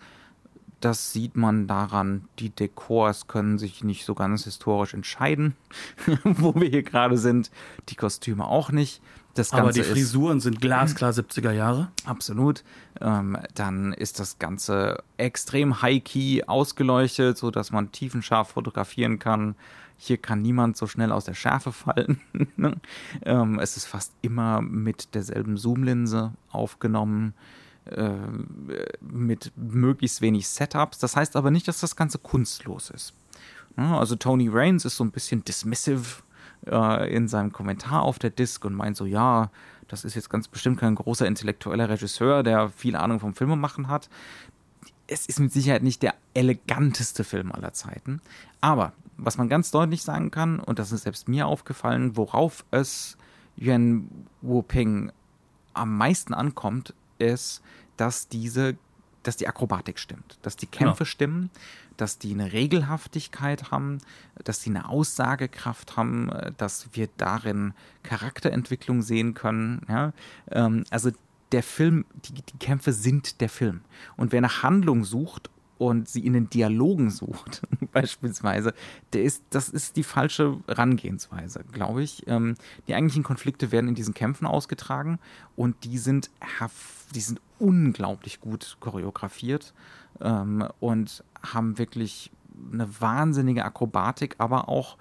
[0.80, 5.54] Das sieht man daran, die Dekors können sich nicht so ganz historisch entscheiden,
[6.24, 7.52] wo wir hier gerade sind.
[7.88, 9.00] Die Kostüme auch nicht.
[9.52, 11.90] Aber die Frisuren sind glasklar 70er Jahre.
[12.04, 12.64] Absolut.
[13.00, 19.54] Ähm, dann ist das Ganze extrem high-key ausgeleuchtet, sodass man tiefenscharf fotografieren kann.
[19.96, 22.20] Hier kann niemand so schnell aus der Schärfe fallen.
[23.24, 27.34] ähm, es ist fast immer mit derselben Zoomlinse aufgenommen.
[27.86, 28.12] Äh,
[29.00, 30.98] mit möglichst wenig Setups.
[30.98, 33.12] Das heißt aber nicht, dass das Ganze kunstlos ist.
[33.76, 36.22] Also Tony Raines ist so ein bisschen dismissive
[36.66, 39.50] äh, in seinem Kommentar auf der Disc und meint so, ja,
[39.88, 44.08] das ist jetzt ganz bestimmt kein großer intellektueller Regisseur, der viel Ahnung vom Filmemachen hat.
[45.08, 48.20] Es ist mit Sicherheit nicht der eleganteste Film aller Zeiten.
[48.60, 53.18] Aber was man ganz deutlich sagen kann, und das ist selbst mir aufgefallen, worauf es
[53.56, 54.08] Yuan
[54.40, 55.10] Wu Ping
[55.74, 57.62] am meisten ankommt, ist,
[57.96, 58.76] dass diese
[59.22, 61.08] dass die Akrobatik stimmt, dass die Kämpfe genau.
[61.08, 61.50] stimmen,
[61.96, 63.98] dass die eine Regelhaftigkeit haben,
[64.42, 67.72] dass die eine Aussagekraft haben, dass wir darin
[68.02, 69.82] Charakterentwicklung sehen können.
[69.88, 70.12] Ja?
[70.50, 71.12] Ähm, also
[71.52, 73.82] der Film, die, die Kämpfe sind der Film.
[74.16, 75.50] Und wer nach Handlung sucht
[75.82, 78.72] und sie in den Dialogen sucht, beispielsweise,
[79.12, 82.24] der ist, das ist die falsche Herangehensweise, glaube ich.
[82.28, 82.54] Ähm,
[82.86, 85.18] die eigentlichen Konflikte werden in diesen Kämpfen ausgetragen
[85.56, 86.30] und die sind,
[87.16, 89.74] die sind unglaublich gut choreografiert
[90.20, 92.30] ähm, und haben wirklich
[92.72, 94.96] eine wahnsinnige Akrobatik, aber auch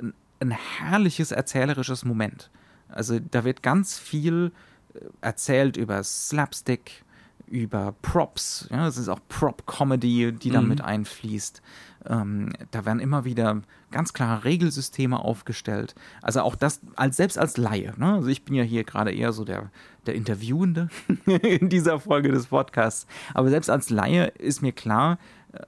[0.00, 2.50] ein, ein herrliches erzählerisches Moment.
[2.86, 4.52] Also da wird ganz viel
[4.94, 7.03] äh, erzählt über Slapstick,
[7.46, 8.68] über Props.
[8.70, 10.68] Ja, es ist auch Prop-Comedy, die da mhm.
[10.68, 11.62] mit einfließt.
[12.06, 15.94] Ähm, da werden immer wieder ganz klare Regelsysteme aufgestellt.
[16.22, 17.94] Also auch das, als, selbst als Laie.
[17.96, 18.14] Ne?
[18.14, 19.70] Also ich bin ja hier gerade eher so der,
[20.06, 20.88] der Interviewende
[21.26, 23.06] in dieser Folge des Podcasts.
[23.32, 25.18] Aber selbst als Laie ist mir klar,
[25.52, 25.60] äh,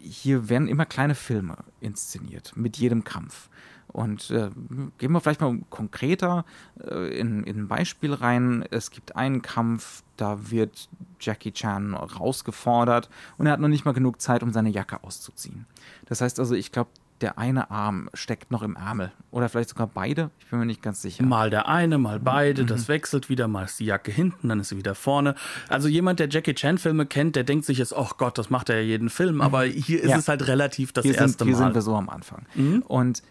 [0.00, 3.48] hier werden immer kleine Filme inszeniert mit jedem Kampf.
[3.92, 4.50] Und äh,
[4.98, 6.44] gehen wir vielleicht mal konkreter
[6.80, 8.64] äh, in, in ein Beispiel rein.
[8.70, 10.88] Es gibt einen Kampf, da wird
[11.20, 15.66] Jackie Chan rausgefordert und er hat noch nicht mal genug Zeit, um seine Jacke auszuziehen.
[16.06, 16.90] Das heißt also, ich glaube,
[17.20, 19.12] der eine Arm steckt noch im Ärmel.
[19.30, 20.30] Oder vielleicht sogar beide.
[20.38, 21.24] Ich bin mir nicht ganz sicher.
[21.24, 22.62] Mal der eine, mal beide.
[22.62, 22.66] Mhm.
[22.68, 23.48] Das wechselt wieder.
[23.48, 25.34] Mal ist die Jacke hinten, dann ist sie wieder vorne.
[25.68, 28.76] Also jemand, der Jackie Chan-Filme kennt, der denkt sich jetzt, oh Gott, das macht er
[28.76, 29.40] ja jeden Film.
[29.40, 29.70] Aber mhm.
[29.72, 30.18] hier ist ja.
[30.18, 31.46] es halt relativ das hier erste sind, Mal.
[31.46, 32.46] Hier sind wir so am Anfang.
[32.54, 32.82] Mhm.
[32.82, 33.22] Und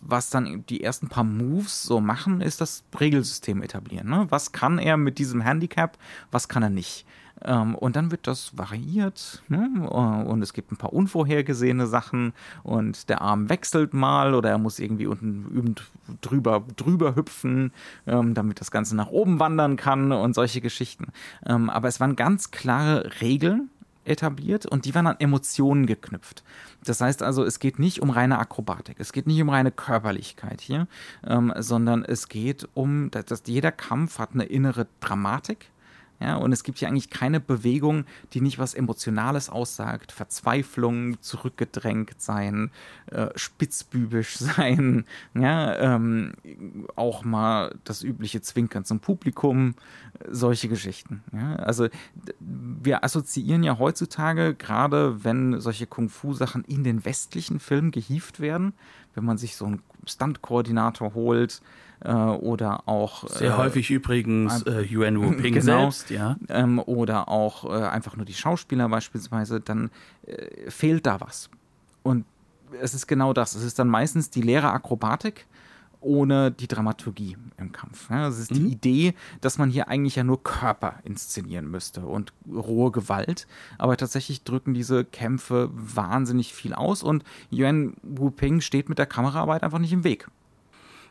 [0.00, 4.08] was dann die ersten paar Moves so machen, ist das Regelsystem etablieren.
[4.08, 4.26] Ne?
[4.28, 5.96] Was kann er mit diesem Handicap,
[6.30, 7.06] was kann er nicht?
[7.42, 9.88] Ähm, und dann wird das variiert ne?
[9.88, 14.78] und es gibt ein paar unvorhergesehene Sachen und der Arm wechselt mal oder er muss
[14.78, 15.74] irgendwie unten
[16.20, 17.72] drüber, drüber hüpfen,
[18.06, 21.08] ähm, damit das Ganze nach oben wandern kann und solche Geschichten.
[21.46, 23.70] Ähm, aber es waren ganz klare Regeln
[24.04, 26.44] etabliert und die waren an Emotionen geknüpft.
[26.84, 30.60] Das heißt also, es geht nicht um reine Akrobatik, es geht nicht um reine Körperlichkeit
[30.60, 30.86] hier,
[31.26, 35.70] ähm, sondern es geht um, dass, dass jeder Kampf hat eine innere Dramatik
[36.20, 40.12] ja, und es gibt hier eigentlich keine Bewegung, die nicht was Emotionales aussagt.
[40.12, 42.70] Verzweiflung, zurückgedrängt sein,
[43.10, 46.32] äh, spitzbübisch sein, ja, ähm,
[46.96, 49.74] auch mal das übliche Zwinkern zum Publikum,
[50.28, 51.22] solche Geschichten.
[51.32, 51.56] Ja.
[51.56, 51.88] Also
[52.38, 58.74] wir assoziieren ja heutzutage, gerade wenn solche Kung-Fu-Sachen in den westlichen Filmen gehievt werden,
[59.14, 61.60] wenn man sich so einen Stunt-Koordinator holt,
[62.04, 63.28] äh, oder auch.
[63.28, 66.36] Sehr äh, häufig übrigens äh, Yuan Wu Ping genau, selbst, ja.
[66.48, 69.90] Ähm, oder auch äh, einfach nur die Schauspieler beispielsweise, dann
[70.68, 71.50] fehlt da was.
[72.02, 72.24] Und
[72.80, 73.54] es ist genau das.
[73.54, 75.46] Es ist dann meistens die leere Akrobatik
[76.04, 78.10] ohne die Dramaturgie im Kampf.
[78.10, 78.56] Ja, es ist mhm.
[78.56, 83.46] die Idee, dass man hier eigentlich ja nur Körper inszenieren müsste und rohe Gewalt.
[83.78, 89.06] Aber tatsächlich drücken diese Kämpfe wahnsinnig viel aus und Yuan Wu Ping steht mit der
[89.06, 90.28] Kameraarbeit einfach nicht im Weg.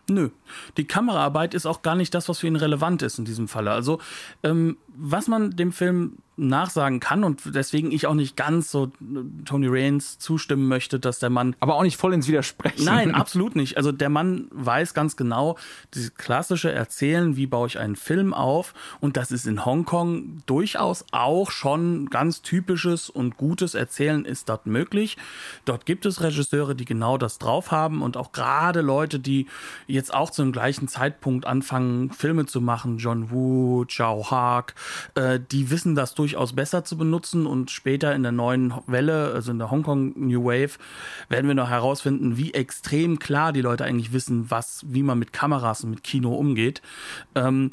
[0.10, 0.30] Nö,
[0.76, 3.72] die Kameraarbeit ist auch gar nicht das, was für ihn relevant ist in diesem Falle.
[3.72, 4.00] Also,
[4.44, 9.44] ähm, was man dem Film nachsagen kann und deswegen ich auch nicht ganz so äh,
[9.46, 11.56] Tony Raines zustimmen möchte, dass der Mann.
[11.60, 12.86] Aber auch nicht voll ins Widersprechen.
[12.86, 13.78] Nein, absolut nicht.
[13.78, 15.58] Also der Mann weiß ganz genau,
[15.94, 21.06] dieses klassische Erzählen, wie baue ich einen Film auf und das ist in Hongkong durchaus
[21.12, 25.18] auch schon ganz typisches und gutes Erzählen ist dort möglich.
[25.66, 29.48] Dort gibt es Regisseure, die genau das drauf haben und auch gerade Leute, die
[29.86, 34.74] jetzt auch zum gleichen Zeitpunkt anfangen, Filme zu machen, John Woo, Chow Hark,
[35.16, 39.52] äh, die wissen das durchaus besser zu benutzen und später in der neuen Welle, also
[39.52, 40.80] in der Hongkong New Wave,
[41.28, 45.34] werden wir noch herausfinden, wie extrem klar die Leute eigentlich wissen, was, wie man mit
[45.34, 46.82] Kameras und mit Kino umgeht.
[47.36, 47.72] Ähm,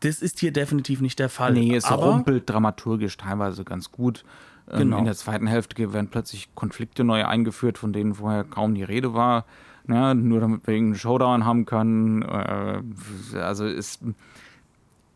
[0.00, 1.52] das ist hier definitiv nicht der Fall.
[1.52, 4.24] Nee, es Aber, rumpelt dramaturgisch teilweise ganz gut.
[4.70, 4.98] Ähm, genau.
[5.00, 9.12] In der zweiten Hälfte werden plötzlich Konflikte neu eingeführt, von denen vorher kaum die Rede
[9.12, 9.44] war.
[9.88, 12.22] Ja, nur damit wir irgendeinen Showdown haben können.
[12.22, 12.80] Äh,
[13.36, 13.98] also es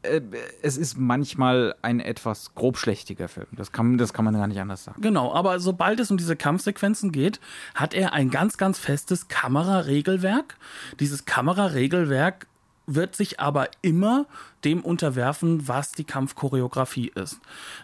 [0.04, 0.20] äh,
[0.62, 3.46] es ist manchmal ein etwas grobschlächtiger Film.
[3.52, 5.00] Das kann, das kann man gar nicht anders sagen.
[5.00, 7.40] Genau, aber sobald es um diese Kampfsequenzen geht,
[7.74, 10.56] hat er ein ganz, ganz festes Kameraregelwerk.
[11.00, 12.46] Dieses Kameraregelwerk
[12.86, 14.26] wird sich aber immer
[14.64, 17.40] dem unterwerfen, was die Kampfchoreografie ist.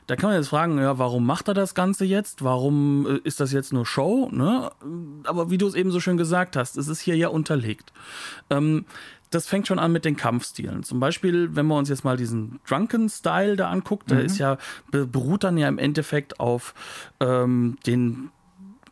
[0.07, 2.45] Da kann man jetzt fragen, ja, warum macht er das Ganze jetzt?
[2.45, 4.29] Warum äh, ist das jetzt nur Show?
[4.31, 4.71] Ne?
[5.25, 7.93] Aber wie du es eben so schön gesagt hast, es ist hier ja unterlegt.
[8.51, 8.85] Ähm,
[9.31, 10.83] das fängt schon an mit den Kampfstilen.
[10.83, 14.17] Zum Beispiel, wenn man uns jetzt mal diesen Drunken-Style da anguckt, mhm.
[14.17, 14.59] der ist ja,
[14.91, 16.75] beruht dann ja im Endeffekt auf
[17.21, 18.31] ähm, den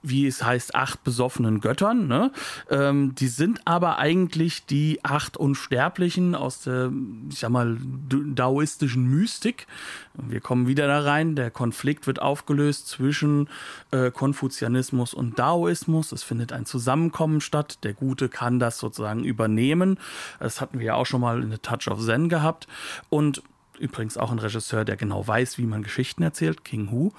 [0.03, 2.07] wie es heißt, acht besoffenen Göttern.
[2.07, 2.33] Ne?
[2.71, 6.93] Ähm, die sind aber eigentlich die acht Unsterblichen aus der,
[7.31, 7.77] ich sag mal,
[8.09, 9.67] daoistischen Mystik.
[10.15, 11.37] Wir kommen wieder da rein.
[11.37, 13.49] Der Konflikt wird aufgelöst zwischen
[13.91, 16.13] äh, Konfuzianismus und Daoismus.
[16.13, 17.79] Es findet ein Zusammenkommen statt.
[17.85, 19.99] Der Gute kann das sozusagen übernehmen.
[20.41, 22.67] Das hatten wir ja auch schon mal in The Touch of Zen gehabt.
[23.09, 23.43] Und
[23.79, 27.13] übrigens auch ein Regisseur, der genau weiß, wie man Geschichten erzählt, King Hu.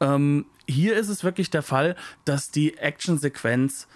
[0.00, 3.88] Ähm, hier ist es wirklich der Fall, dass die Actionsequenz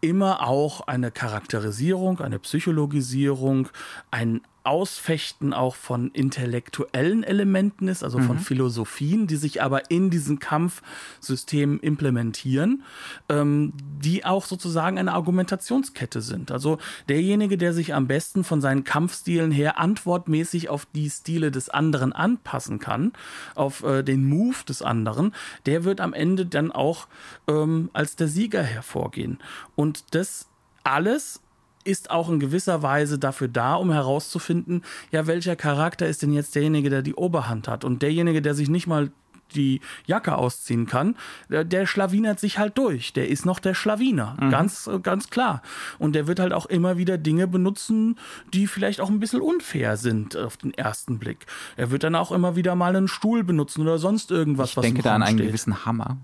[0.00, 3.68] immer auch eine Charakterisierung, eine Psychologisierung,
[4.10, 8.40] ein Ausfechten auch von intellektuellen Elementen ist, also von mhm.
[8.40, 12.84] Philosophien, die sich aber in diesen Kampfsystemen implementieren,
[13.28, 16.52] ähm, die auch sozusagen eine Argumentationskette sind.
[16.52, 21.68] Also derjenige, der sich am besten von seinen Kampfstilen her antwortmäßig auf die Stile des
[21.68, 23.12] anderen anpassen kann,
[23.54, 25.34] auf äh, den Move des anderen,
[25.66, 27.08] der wird am Ende dann auch
[27.48, 29.38] ähm, als der Sieger hervorgehen.
[29.74, 30.48] Und das
[30.84, 31.40] alles
[31.84, 36.54] ist auch in gewisser Weise dafür da, um herauszufinden, ja, welcher Charakter ist denn jetzt
[36.54, 39.10] derjenige, der die Oberhand hat und derjenige, der sich nicht mal
[39.54, 41.16] die Jacke ausziehen kann,
[41.48, 43.12] der schlawinert sich halt durch.
[43.12, 44.36] Der ist noch der Schlawiner.
[44.40, 44.50] Mhm.
[44.50, 45.62] Ganz, ganz klar.
[45.98, 48.18] Und der wird halt auch immer wieder Dinge benutzen,
[48.52, 51.46] die vielleicht auch ein bisschen unfair sind auf den ersten Blick.
[51.76, 54.82] Er wird dann auch immer wieder mal einen Stuhl benutzen oder sonst irgendwas, ich was
[54.82, 56.16] denke da an einen gewissen Hammer.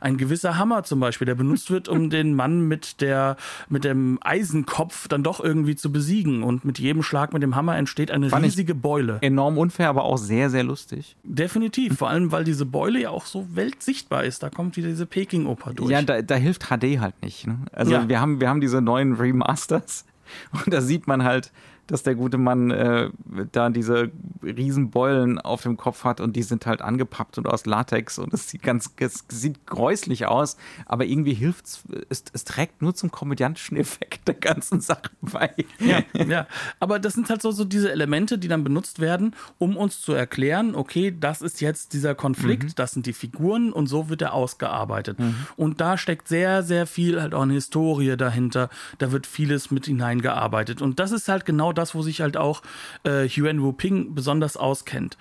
[0.00, 3.36] Ein gewisser Hammer zum Beispiel, der benutzt wird, um den Mann mit der,
[3.68, 6.42] mit dem Eisenkopf dann doch irgendwie zu besiegen.
[6.42, 9.18] Und mit jedem Schlag mit dem Hammer entsteht eine Fand riesige Beule.
[9.20, 11.16] Enorm unfair, aber auch sehr, sehr lustig.
[11.22, 11.96] Definitiv.
[11.98, 14.42] Vor allem, weil diese Beule ja auch so weltsichtbar ist.
[14.42, 15.90] Da kommt wieder diese Peking-Oper durch.
[15.90, 17.46] Ja, da, da, hilft HD halt nicht.
[17.46, 17.58] Ne?
[17.72, 18.08] Also ja.
[18.08, 20.04] wir, haben, wir haben diese neuen Remasters
[20.64, 21.52] und da sieht man halt,
[21.88, 23.10] dass der gute Mann äh,
[23.50, 24.10] da diese
[24.42, 28.48] Riesenbeulen auf dem Kopf hat und die sind halt angepappt und aus Latex und es
[28.48, 31.66] sieht ganz, es sieht gräuslich aus, aber irgendwie hilft
[32.10, 35.52] es, es trägt nur zum komödiantischen Effekt der ganzen Sache bei.
[35.80, 36.46] Ja, ja.
[36.78, 40.12] aber das sind halt so, so diese Elemente, die dann benutzt werden, um uns zu
[40.12, 42.74] erklären, okay, das ist jetzt dieser Konflikt, mhm.
[42.76, 45.18] das sind die Figuren und so wird er ausgearbeitet.
[45.18, 45.34] Mhm.
[45.56, 49.86] Und da steckt sehr, sehr viel halt auch eine Historie dahinter, da wird vieles mit
[49.86, 52.62] hineingearbeitet und das ist halt genau das, wo sich halt auch
[53.06, 55.16] äh, Yuan Wu Ping besonders auskennt.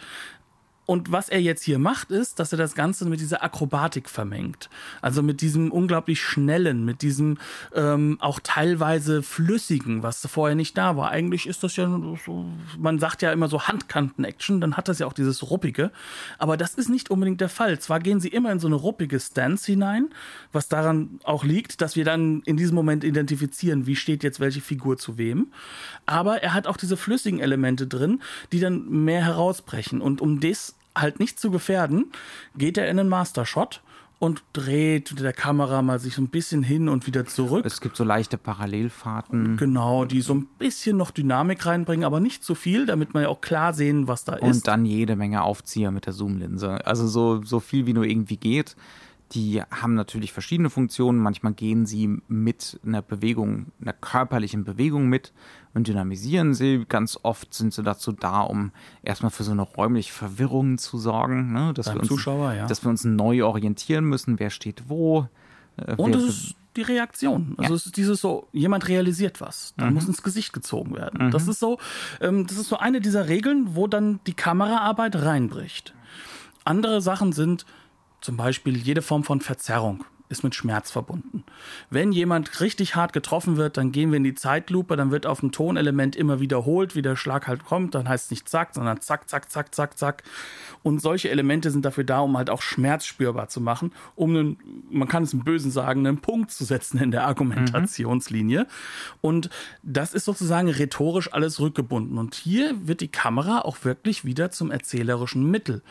[0.87, 4.69] Und was er jetzt hier macht, ist, dass er das Ganze mit dieser Akrobatik vermengt.
[5.01, 7.39] Also mit diesem unglaublich schnellen, mit diesem
[7.75, 11.11] ähm, auch teilweise flüssigen, was vorher nicht da war.
[11.11, 11.89] Eigentlich ist das ja
[12.25, 12.45] so,
[12.79, 15.91] man sagt ja immer so Handkanten-Action, dann hat das ja auch dieses ruppige.
[16.37, 17.79] Aber das ist nicht unbedingt der Fall.
[17.79, 20.07] Zwar gehen sie immer in so eine ruppige Stance hinein,
[20.53, 24.61] was daran auch liegt, dass wir dann in diesem Moment identifizieren, wie steht jetzt welche
[24.61, 25.47] Figur zu wem.
[26.05, 28.21] Aber er hat auch diese flüssigen Elemente drin,
[28.53, 29.99] die dann mehr herausbrechen.
[29.99, 32.11] Und um das halt nicht zu gefährden,
[32.57, 33.81] geht er in einen Master-Shot
[34.19, 37.65] und dreht mit der Kamera mal sich so ein bisschen hin und wieder zurück.
[37.65, 39.57] Es gibt so leichte Parallelfahrten.
[39.57, 43.29] Genau, die so ein bisschen noch Dynamik reinbringen, aber nicht zu viel, damit man ja
[43.29, 44.43] auch klar sehen, was da ist.
[44.43, 46.85] Und dann jede Menge Aufzieher mit der Zoomlinse.
[46.85, 48.75] Also so, so viel wie nur irgendwie geht.
[49.33, 51.19] Die haben natürlich verschiedene Funktionen.
[51.19, 55.33] Manchmal gehen sie mit einer Bewegung, einer körperlichen Bewegung mit
[55.73, 56.85] und dynamisieren sie.
[56.87, 58.71] Ganz oft sind sie dazu da, um
[59.03, 61.51] erstmal für so eine räumliche Verwirrung zu sorgen.
[61.51, 61.73] Ne?
[61.73, 62.67] Dass, wir uns, Zuschauer, ja.
[62.67, 65.27] dass wir uns neu orientieren müssen, wer steht wo.
[65.75, 67.55] Äh, und es ist die Reaktion.
[67.57, 67.75] Also ja.
[67.75, 69.95] es ist dieses so, jemand realisiert was, dann mhm.
[69.95, 71.27] muss ins Gesicht gezogen werden.
[71.27, 71.31] Mhm.
[71.31, 71.79] Das ist so,
[72.21, 75.93] ähm, das ist so eine dieser Regeln, wo dann die Kameraarbeit reinbricht.
[76.63, 77.65] Andere Sachen sind,
[78.21, 81.43] zum Beispiel jede Form von Verzerrung ist mit Schmerz verbunden.
[81.89, 85.39] Wenn jemand richtig hart getroffen wird, dann gehen wir in die Zeitlupe, dann wird auf
[85.39, 87.95] dem Tonelement immer wiederholt, wie der Schlag halt kommt.
[87.95, 90.23] Dann heißt es nicht zack, sondern zack, zack, zack, zack, zack.
[90.83, 94.57] Und solche Elemente sind dafür da, um halt auch Schmerz spürbar zu machen, um einen,
[94.89, 98.61] man kann es im Bösen sagen, einen Punkt zu setzen in der Argumentationslinie.
[98.61, 98.67] Mhm.
[99.21, 99.49] Und
[99.81, 102.17] das ist sozusagen rhetorisch alles rückgebunden.
[102.17, 105.81] Und hier wird die Kamera auch wirklich wieder zum erzählerischen Mittel.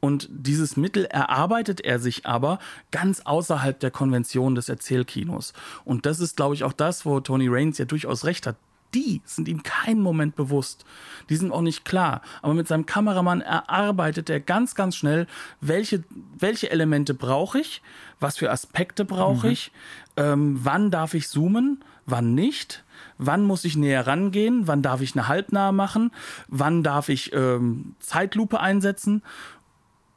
[0.00, 2.58] Und dieses Mittel erarbeitet er sich aber
[2.90, 5.52] ganz außerhalb der Konvention des Erzählkinos.
[5.84, 8.56] Und das ist, glaube ich, auch das, wo Tony Raines ja durchaus recht hat
[8.94, 10.84] die sind ihm keinen Moment bewusst.
[11.28, 12.22] Die sind auch nicht klar.
[12.42, 15.26] Aber mit seinem Kameramann erarbeitet er ganz, ganz schnell,
[15.60, 16.04] welche,
[16.38, 17.82] welche Elemente brauche ich,
[18.20, 19.52] was für Aspekte brauche mhm.
[19.52, 19.72] ich,
[20.16, 22.84] ähm, wann darf ich zoomen, wann nicht,
[23.18, 26.12] wann muss ich näher rangehen, wann darf ich eine Halbnahe machen,
[26.48, 29.22] wann darf ich ähm, Zeitlupe einsetzen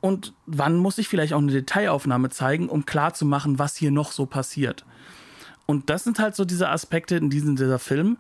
[0.07, 4.25] und wann muss ich vielleicht auch eine Detailaufnahme zeigen, um klarzumachen, was hier noch so
[4.25, 4.85] passiert.
[5.65, 8.17] Und das sind halt so diese Aspekte in diesem dieser Film,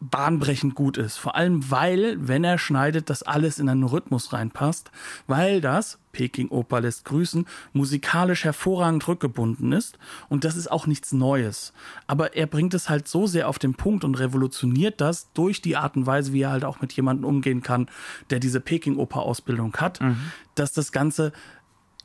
[0.00, 1.16] bahnbrechend gut ist.
[1.16, 4.90] Vor allem, weil, wenn er schneidet, das alles in einen Rhythmus reinpasst,
[5.26, 9.98] weil das, Peking Oper lässt grüßen, musikalisch hervorragend rückgebunden ist.
[10.28, 11.72] Und das ist auch nichts Neues.
[12.06, 15.76] Aber er bringt es halt so sehr auf den Punkt und revolutioniert das durch die
[15.76, 17.88] Art und Weise, wie er halt auch mit jemandem umgehen kann,
[18.30, 20.16] der diese Peking Oper Ausbildung hat, mhm.
[20.54, 21.32] dass das Ganze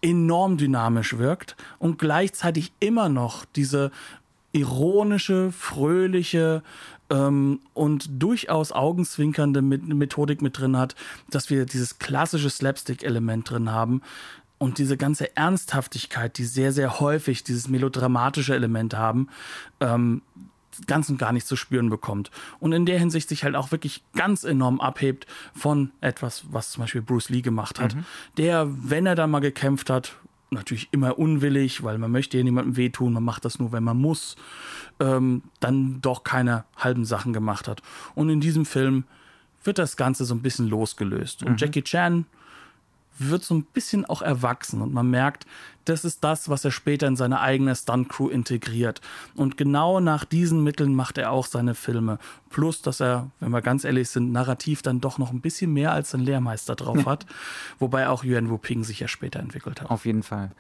[0.01, 3.91] enorm dynamisch wirkt und gleichzeitig immer noch diese
[4.51, 6.63] ironische, fröhliche
[7.09, 10.95] ähm, und durchaus augenzwinkernde Methodik mit drin hat,
[11.29, 14.01] dass wir dieses klassische Slapstick-Element drin haben.
[14.57, 19.29] Und diese ganze Ernsthaftigkeit, die sehr, sehr häufig dieses melodramatische Element haben,
[19.79, 20.21] ähm,
[20.85, 22.29] ganz und gar nicht zu spüren bekommt.
[22.59, 26.81] Und in der Hinsicht sich halt auch wirklich ganz enorm abhebt von etwas, was zum
[26.83, 28.05] Beispiel Bruce Lee gemacht hat, mhm.
[28.37, 30.15] der, wenn er da mal gekämpft hat,
[30.51, 33.97] natürlich immer unwillig, weil man möchte ja niemandem wehtun, man macht das nur, wenn man
[33.97, 34.35] muss,
[34.99, 37.81] ähm, dann doch keine halben Sachen gemacht hat.
[38.15, 39.03] Und in diesem Film
[39.63, 41.43] wird das Ganze so ein bisschen losgelöst.
[41.43, 41.57] Und mhm.
[41.57, 42.25] Jackie Chan
[43.19, 45.45] wird so ein bisschen auch erwachsen und man merkt,
[45.85, 49.01] das ist das, was er später in seine eigene Stunt-Crew integriert.
[49.35, 52.19] Und genau nach diesen Mitteln macht er auch seine Filme.
[52.49, 55.91] Plus, dass er, wenn wir ganz ehrlich sind, narrativ dann doch noch ein bisschen mehr
[55.91, 57.25] als sein Lehrmeister drauf hat.
[57.79, 59.89] Wobei auch Yuan Wu Ping sich ja später entwickelt hat.
[59.89, 60.51] Auf jeden Fall.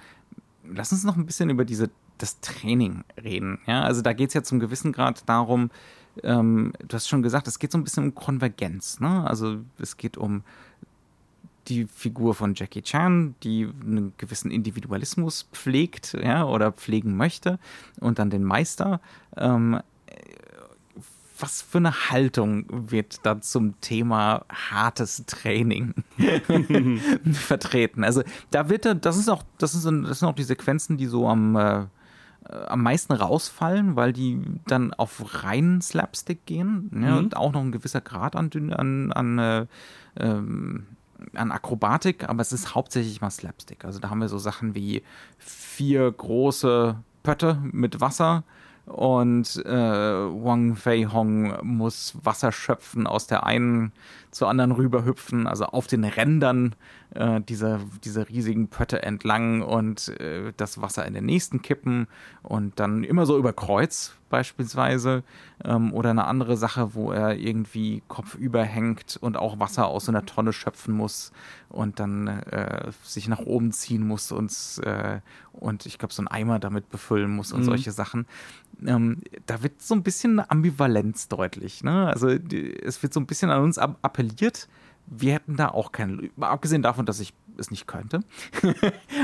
[0.67, 3.59] Lass uns noch ein bisschen über diese, das Training reden.
[3.67, 5.69] Ja, also da geht es ja zum gewissen Grad darum,
[6.23, 8.99] ähm, du hast schon gesagt, es geht so ein bisschen um Konvergenz.
[8.99, 9.25] Ne?
[9.27, 10.43] Also es geht um
[11.69, 17.59] die Figur von Jackie Chan, die einen gewissen Individualismus pflegt ja, oder pflegen möchte
[17.99, 18.99] und dann den Meister.
[19.37, 19.79] Ähm,
[21.41, 25.93] was für eine Haltung wird da zum Thema hartes Training
[27.31, 28.03] vertreten?
[28.03, 31.27] Also da wird das ist auch, das, ist, das sind auch die Sequenzen, die so
[31.27, 31.85] am, äh,
[32.49, 36.91] am meisten rausfallen, weil die dann auf reinen Slapstick gehen.
[36.93, 37.17] Ja, mhm.
[37.17, 39.65] Und auch noch ein gewisser Grad an, an, an äh,
[40.17, 40.87] ähm,
[41.33, 43.85] an Akrobatik, aber es ist hauptsächlich mal Slapstick.
[43.85, 45.03] Also da haben wir so Sachen wie
[45.37, 48.43] vier große Pötte mit Wasser
[48.85, 53.91] und äh, Wang Fei Hong muss Wasser schöpfen aus der einen
[54.31, 56.75] zur anderen rüberhüpfen, also auf den Rändern
[57.15, 62.07] äh, dieser, dieser riesigen Pötte entlang und äh, das Wasser in den nächsten kippen
[62.43, 65.23] und dann immer so über Kreuz beispielsweise
[65.63, 70.11] ähm, oder eine andere Sache, wo er irgendwie kopfüber hängt und auch Wasser aus so
[70.11, 71.31] einer Tonne schöpfen muss
[71.69, 74.51] und dann äh, sich nach oben ziehen muss und,
[74.83, 75.19] äh,
[75.53, 77.65] und ich glaube so einen Eimer damit befüllen muss und mhm.
[77.65, 78.27] solche Sachen.
[78.85, 81.83] Ähm, da wird so ein bisschen eine Ambivalenz deutlich.
[81.83, 82.07] Ne?
[82.07, 84.69] Also die, es wird so ein bisschen an uns ab appelliert,
[85.09, 88.21] wir hätten da auch keine, abgesehen davon, dass ich es nicht könnte.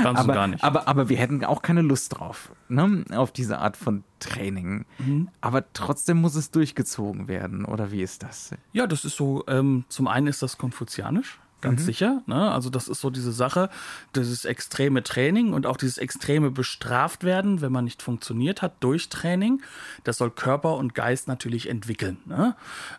[0.02, 0.62] Kannst aber, gar nicht.
[0.62, 3.04] Aber, aber wir hätten auch keine Lust drauf, ne?
[3.12, 4.84] auf diese Art von Training.
[4.98, 5.28] Mhm.
[5.40, 8.50] Aber trotzdem muss es durchgezogen werden, oder wie ist das?
[8.72, 11.38] Ja, das ist so, ähm, zum einen ist das konfuzianisch.
[11.62, 11.84] Ganz mhm.
[11.86, 12.22] sicher.
[12.26, 12.52] Ne?
[12.52, 13.70] Also das ist so diese Sache,
[14.14, 19.08] dieses extreme Training und auch dieses extreme bestraft werden, wenn man nicht funktioniert hat durch
[19.08, 19.62] Training.
[20.04, 22.18] Das soll Körper und Geist natürlich entwickeln.
[22.26, 22.54] Ne?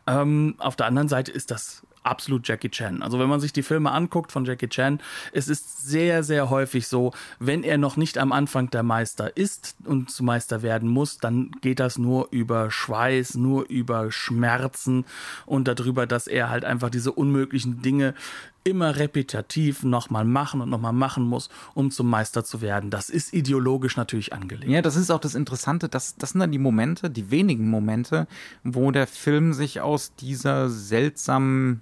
[0.07, 3.01] Ähm, auf der anderen Seite ist das absolut Jackie Chan.
[3.01, 4.99] Also wenn man sich die Filme anguckt von Jackie Chan,
[5.34, 9.76] es ist sehr, sehr häufig so, wenn er noch nicht am Anfang der Meister ist
[9.86, 15.05] und zu Meister werden muss, dann geht das nur über Schweiß, nur über Schmerzen
[15.45, 18.14] und darüber, dass er halt einfach diese unmöglichen Dinge
[18.68, 22.89] immer repetitiv nochmal machen und nochmal machen muss, um zum Meister zu werden.
[22.89, 24.70] Das ist ideologisch natürlich angelegt.
[24.70, 25.88] Ja, das ist auch das Interessante.
[25.88, 28.28] Das, das sind dann die Momente, die wenigen Momente,
[28.64, 31.82] wo der Film sich aus dieser seltsamen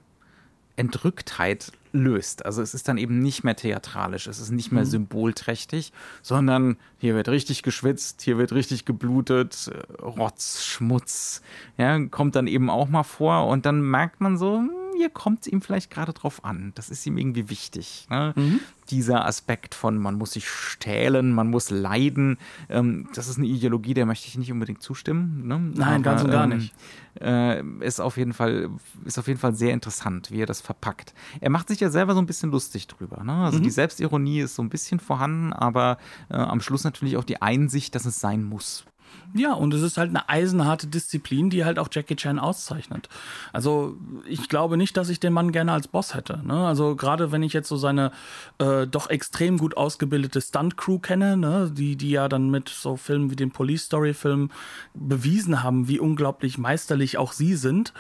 [0.76, 2.46] Entrücktheit löst.
[2.46, 4.90] Also es ist dann eben nicht mehr theatralisch, es ist nicht mehr mhm.
[4.90, 9.72] symbolträchtig, sondern hier wird richtig geschwitzt, hier wird richtig geblutet,
[10.02, 11.42] Rotz, Schmutz,
[11.78, 14.62] ja, kommt dann eben auch mal vor und dann merkt man so,
[14.96, 16.72] hier kommt es ihm vielleicht gerade drauf an.
[16.76, 18.08] Das ist ihm irgendwie wichtig.
[18.10, 18.34] Ne?
[18.36, 18.60] Mhm.
[18.90, 22.38] Dieser Aspekt von, man muss sich stählen, man muss leiden,
[22.70, 25.48] ähm, das ist eine Ideologie, der möchte ich nicht unbedingt zustimmen.
[25.48, 25.60] Ne?
[25.60, 26.74] Nein, Aber, ganz und gar ähm, nicht.
[27.20, 28.70] Äh, ist, auf jeden Fall,
[29.06, 31.14] ist auf jeden Fall sehr interessant, wie er das verpackt.
[31.40, 33.24] Er macht sich ja selber so ein bisschen lustig drüber.
[33.24, 33.34] Ne?
[33.34, 33.64] Also mhm.
[33.64, 35.98] die Selbstironie ist so ein bisschen vorhanden, aber
[36.30, 38.86] äh, am Schluss natürlich auch die Einsicht, dass es sein muss.
[39.34, 43.10] Ja, und es ist halt eine eisenharte Disziplin, die halt auch Jackie Chan auszeichnet.
[43.52, 43.98] Also
[44.28, 46.40] ich glaube nicht, dass ich den Mann gerne als Boss hätte.
[46.46, 46.66] Ne?
[46.66, 48.12] Also gerade wenn ich jetzt so seine
[48.60, 51.70] äh, doch extrem gut ausgebildete Stunt-Crew kenne, ne?
[51.70, 54.52] die, die ja dann mit so Filmen wie dem Police Story-Film
[54.94, 57.92] bewiesen haben, wie unglaublich meisterlich auch sie sind.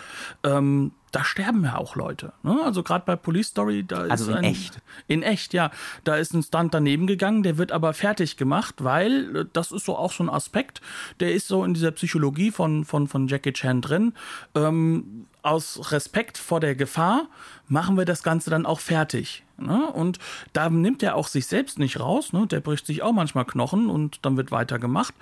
[0.43, 2.34] Ähm, da sterben ja auch Leute.
[2.43, 2.59] Ne?
[2.66, 4.82] Also gerade bei Police Story, da also ist in ein, echt.
[5.07, 5.72] In echt, ja.
[6.03, 9.86] Da ist ein Stunt daneben gegangen, der wird aber fertig gemacht, weil äh, das ist
[9.86, 10.82] so auch so ein Aspekt,
[11.22, 14.13] der ist so in dieser Psychologie von, von, von Jackie Chan drin.
[14.55, 17.28] Ähm, aus Respekt vor der Gefahr
[17.70, 19.43] machen wir das Ganze dann auch fertig.
[19.57, 19.89] Ne?
[19.91, 20.20] Und
[20.51, 22.34] da nimmt er auch sich selbst nicht raus.
[22.34, 22.45] Ne?
[22.47, 25.13] Der bricht sich auch manchmal Knochen und dann wird weitergemacht.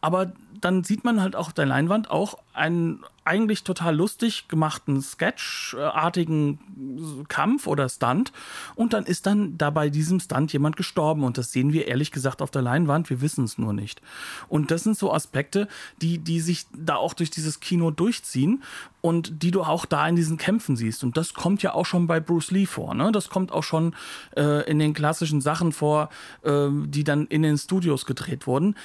[0.00, 7.24] Aber dann sieht man halt auf der Leinwand auch einen eigentlich total lustig gemachten Sketch-artigen
[7.28, 8.32] Kampf oder Stunt.
[8.74, 11.24] Und dann ist dann da bei diesem Stunt jemand gestorben.
[11.24, 13.10] Und das sehen wir ehrlich gesagt auf der Leinwand.
[13.10, 14.00] Wir wissen es nur nicht.
[14.48, 15.68] Und das sind so Aspekte,
[16.00, 18.62] die, die sich da auch durch dieses Kino durchziehen
[19.02, 21.04] und die du auch da in diesen Kämpfen siehst.
[21.04, 22.94] Und das kommt ja auch schon bei Bruce Lee vor.
[22.94, 23.12] Ne?
[23.12, 23.94] Das kommt auch schon
[24.36, 26.08] äh, in den klassischen Sachen vor,
[26.42, 28.76] äh, die dann in den Studios gedreht wurden.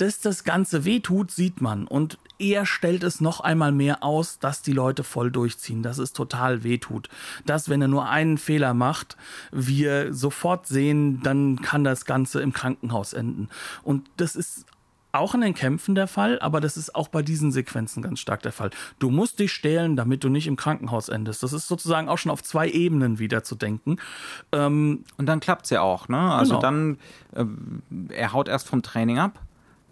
[0.00, 1.86] Dass das Ganze wehtut, sieht man.
[1.86, 6.14] Und er stellt es noch einmal mehr aus, dass die Leute voll durchziehen, dass es
[6.14, 7.10] total wehtut.
[7.44, 9.18] Dass, wenn er nur einen Fehler macht,
[9.52, 13.50] wir sofort sehen, dann kann das Ganze im Krankenhaus enden.
[13.82, 14.64] Und das ist
[15.12, 18.42] auch in den Kämpfen der Fall, aber das ist auch bei diesen Sequenzen ganz stark
[18.42, 18.70] der Fall.
[19.00, 21.42] Du musst dich stehlen, damit du nicht im Krankenhaus endest.
[21.42, 23.98] Das ist sozusagen auch schon auf zwei Ebenen wieder zu denken.
[24.52, 26.18] Ähm, und dann klappt es ja auch, ne?
[26.18, 26.62] Also genau.
[26.62, 26.98] dann,
[27.34, 29.38] äh, er haut erst vom Training ab.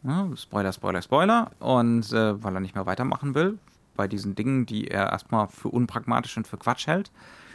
[0.03, 0.31] Ne?
[0.37, 1.51] Spoiler, Spoiler, Spoiler.
[1.59, 3.59] Und äh, weil er nicht mehr weitermachen will,
[3.97, 7.11] bei diesen Dingen, die er erstmal für unpragmatisch und für Quatsch hält.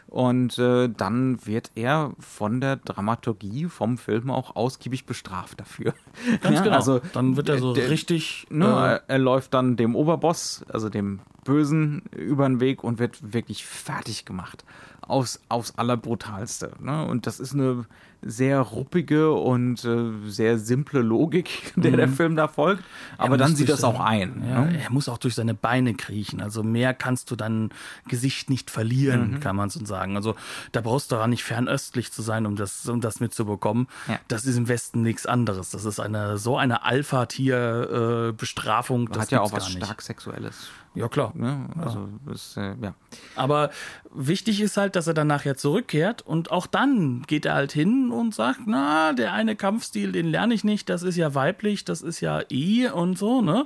[0.07, 5.95] Und äh, dann wird er von der Dramaturgie vom Film auch ausgiebig bestraft dafür.
[6.41, 6.75] Ganz ja, genau.
[6.75, 8.45] Also, dann wird er so der, richtig.
[8.51, 12.99] Ne, äh, er, er läuft dann dem Oberboss, also dem Bösen, über den Weg und
[12.99, 14.63] wird wirklich fertig gemacht.
[15.01, 16.73] Aufs, aufs Allerbrutalste.
[16.79, 17.05] Ne?
[17.05, 17.85] Und das ist eine
[18.25, 21.97] sehr ruppige und äh, sehr simple Logik, der mhm.
[21.97, 22.83] der Film da folgt.
[23.17, 24.43] Aber dann sieht das auch ein.
[24.47, 24.81] Ja, ne?
[24.83, 26.41] Er muss auch durch seine Beine kriechen.
[26.41, 27.69] Also mehr kannst du dein
[28.07, 29.39] Gesicht nicht verlieren, mhm.
[29.39, 30.15] kann man so sagen.
[30.15, 30.35] Also
[30.71, 33.87] da brauchst du daran nicht fernöstlich zu sein, um das, um das mitzubekommen.
[34.07, 34.19] Ja.
[34.27, 35.71] Das ist im Westen nichts anderes.
[35.71, 39.09] Das ist eine so eine Alpha-Tier-Bestrafung.
[39.09, 40.69] Äh, Hat ja auch was stark Sexuelles.
[40.95, 41.31] Ja, klar.
[41.35, 41.67] Ne?
[41.77, 42.07] Also.
[42.31, 42.93] Ist, äh, ja.
[43.35, 43.71] Aber
[44.13, 48.11] wichtig ist halt, dass er dann nachher zurückkehrt und auch dann geht er halt hin
[48.11, 52.01] und sagt, na, der eine Kampfstil, den lerne ich nicht, das ist ja weiblich, das
[52.01, 53.65] ist ja I und so, ne?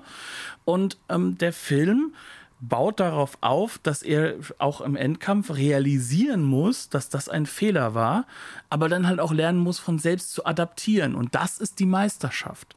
[0.64, 2.14] Und ähm, der Film
[2.60, 8.26] baut darauf auf, dass er auch im Endkampf realisieren muss, dass das ein Fehler war,
[8.70, 11.16] aber dann halt auch lernen muss, von selbst zu adaptieren.
[11.16, 12.76] Und das ist die Meisterschaft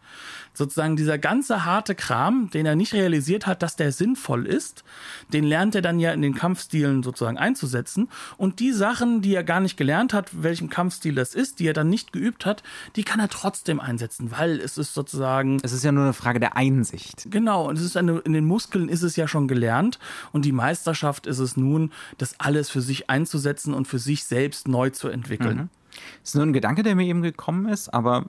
[0.52, 4.84] sozusagen dieser ganze harte Kram, den er nicht realisiert hat, dass der sinnvoll ist,
[5.32, 8.08] den lernt er dann ja in den Kampfstilen sozusagen einzusetzen.
[8.36, 11.72] Und die Sachen, die er gar nicht gelernt hat, welchen Kampfstil das ist, die er
[11.72, 12.62] dann nicht geübt hat,
[12.96, 15.58] die kann er trotzdem einsetzen, weil es ist sozusagen.
[15.62, 17.26] Es ist ja nur eine Frage der Einsicht.
[17.30, 19.69] Genau, und es ist eine, in den Muskeln ist es ja schon gelernt.
[20.32, 24.68] Und die Meisterschaft ist es nun, das alles für sich einzusetzen und für sich selbst
[24.68, 25.56] neu zu entwickeln.
[25.56, 25.68] Mhm.
[26.20, 28.26] Das ist nur ein Gedanke, der mir eben gekommen ist, aber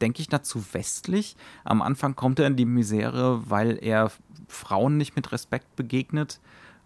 [0.00, 1.36] denke ich dazu westlich.
[1.64, 4.10] Am Anfang kommt er in die Misere, weil er
[4.48, 6.40] Frauen nicht mit Respekt begegnet.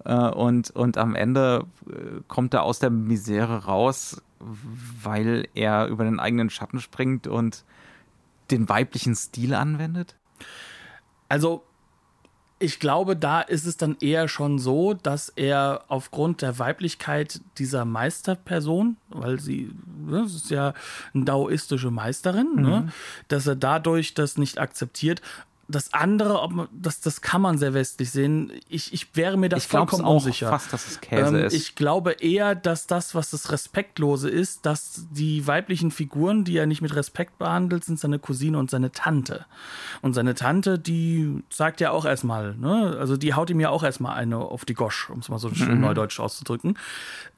[0.04, 6.04] Äh, und, und am Ende äh, kommt er aus der Misere raus, weil er über
[6.04, 7.64] den eigenen Schatten springt und
[8.50, 10.16] den weiblichen Stil anwendet?
[11.28, 11.64] Also
[12.60, 17.84] ich glaube, da ist es dann eher schon so, dass er aufgrund der Weiblichkeit dieser
[17.84, 19.70] Meisterperson, weil sie,
[20.06, 20.74] ne, das ist ja
[21.14, 22.68] eine daoistische Meisterin, ne, mhm.
[22.68, 22.92] ne,
[23.28, 25.22] dass er dadurch das nicht akzeptiert
[25.68, 28.52] das andere, ob man, das, das kann man sehr westlich sehen.
[28.68, 30.48] Ich, ich wäre mir das ich vollkommen auch unsicher.
[30.48, 31.52] Fast, dass es Käse ähm, ist.
[31.52, 36.66] Ich glaube eher, dass das, was das Respektlose ist, dass die weiblichen Figuren, die er
[36.66, 39.44] nicht mit Respekt behandelt, sind seine Cousine und seine Tante.
[40.00, 43.82] Und seine Tante, die sagt ja auch erstmal, ne, also die haut ihm ja auch
[43.82, 45.80] erstmal eine auf die Gosch, um es mal so schön mhm.
[45.82, 46.78] neudeutsch auszudrücken.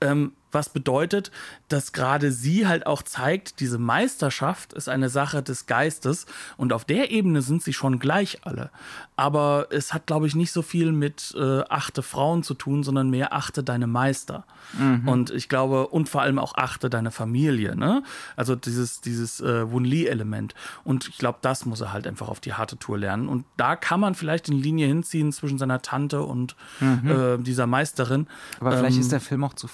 [0.00, 1.30] Ähm, was bedeutet,
[1.68, 6.26] dass gerade sie halt auch zeigt, diese Meisterschaft ist eine Sache des Geistes
[6.57, 8.70] und auf der Ebene sind sie schon gleich alle.
[9.16, 13.11] Aber es hat, glaube ich, nicht so viel mit äh, achte Frauen zu tun, sondern
[13.11, 14.44] mehr achte deine Meister.
[14.78, 15.07] Mhm.
[15.07, 17.76] Und ich glaube, und vor allem auch achte deine Familie.
[17.76, 18.03] Ne?
[18.36, 20.55] Also dieses, dieses äh, Wun-Li-Element.
[20.84, 23.28] Und ich glaube, das muss er halt einfach auf die harte Tour lernen.
[23.28, 27.11] Und da kann man vielleicht eine Linie hinziehen zwischen seiner Tante und mhm.
[27.11, 28.26] äh, dieser Meisterin.
[28.59, 29.68] Aber vielleicht ähm, ist der Film auch zu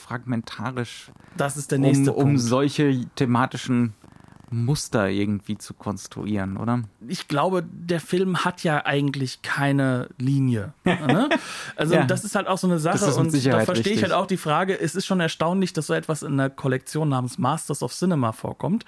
[0.67, 3.95] fragmentarisch das ist der nächste um, um solche thematischen
[4.51, 6.83] Muster irgendwie zu konstruieren, oder?
[7.09, 10.73] Ich glaube, der Film hat ja eigentlich keine Linie.
[10.85, 11.29] ne?
[11.75, 12.05] Also ja.
[12.05, 14.79] das ist halt auch so eine Sache und da verstehe ich halt auch die Frage,
[14.79, 18.85] es ist schon erstaunlich, dass so etwas in einer Kollektion namens Masters of Cinema vorkommt,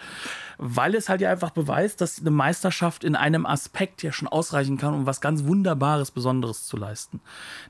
[0.59, 4.78] weil es halt ja einfach beweist, dass eine Meisterschaft in einem Aspekt ja schon ausreichen
[4.78, 7.20] kann, um was ganz Wunderbares, Besonderes zu leisten.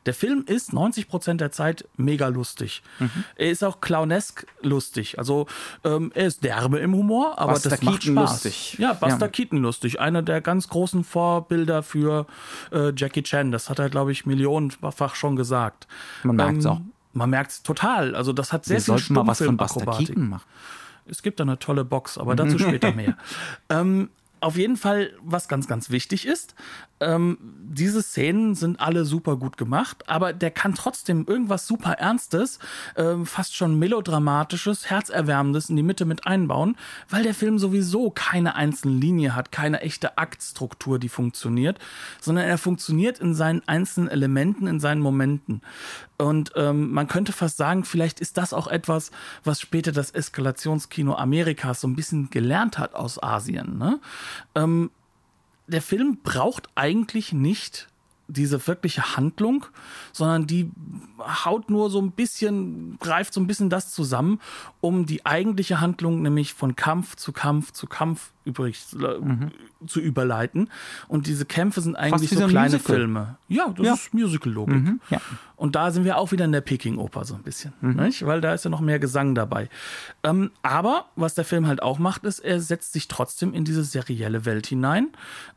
[0.05, 2.82] Der Film ist 90 Prozent der Zeit mega lustig.
[2.99, 3.24] Mhm.
[3.36, 5.18] Er ist auch clownesk lustig.
[5.18, 5.47] Also
[5.84, 8.31] ähm, er ist derbe im Humor, aber Buster das macht Keaton Spaß.
[8.45, 8.76] lustig.
[8.79, 9.29] Ja, Buster ja.
[9.29, 10.01] Keaton lustig.
[10.01, 12.26] Einer der ganz großen Vorbilder für
[12.72, 13.53] äh, Jackie Chan.
[13.53, 15.87] Das hat er, glaube ich, millionenfach schon gesagt.
[16.22, 16.81] Man merkt es ähm, auch.
[17.12, 18.14] Man merkt es total.
[18.14, 20.45] Also das hat sehr Wir viel sollten mal was von Buster Keaton machen.
[21.07, 23.16] Es gibt da eine tolle Box, aber dazu später mehr.
[23.70, 24.11] ähm,
[24.41, 26.55] auf jeden Fall, was ganz, ganz wichtig ist,
[27.01, 27.38] ähm,
[27.70, 32.59] diese Szenen sind alle super gut gemacht, aber der kann trotzdem irgendwas super Ernstes,
[32.96, 36.76] ähm, fast schon melodramatisches, herzerwärmendes in die Mitte mit einbauen,
[37.09, 41.78] weil der Film sowieso keine einzelne Linie hat, keine echte Aktstruktur, die funktioniert,
[42.20, 45.62] sondern er funktioniert in seinen einzelnen Elementen, in seinen Momenten.
[46.16, 49.12] Und ähm, man könnte fast sagen, vielleicht ist das auch etwas,
[49.44, 53.78] was später das Eskalationskino Amerikas so ein bisschen gelernt hat aus Asien.
[53.78, 54.01] Ne?
[54.57, 54.90] Ähm,
[55.69, 57.89] der Film braucht eigentlich nicht
[58.29, 59.66] diese wirkliche Handlung,
[60.12, 60.71] sondern die
[61.19, 64.41] haut nur so ein bisschen, greift so ein bisschen das zusammen,
[64.83, 69.51] um die eigentliche Handlung, nämlich von Kampf zu Kampf zu Kampf übrig mhm.
[69.86, 70.70] zu überleiten.
[71.07, 72.96] Und diese Kämpfe sind eigentlich so kleine Musical.
[72.96, 73.36] Filme.
[73.49, 73.94] Ja, das ja.
[73.94, 74.74] ist Musical-Logik.
[74.74, 75.20] Mhm, ja.
[75.59, 77.99] Und da sind wir auch wieder in der Peking-Oper so ein bisschen, mhm.
[78.20, 79.68] weil da ist ja noch mehr Gesang dabei.
[80.22, 83.82] Ähm, aber was der Film halt auch macht, ist, er setzt sich trotzdem in diese
[83.82, 85.09] serielle Welt hinein.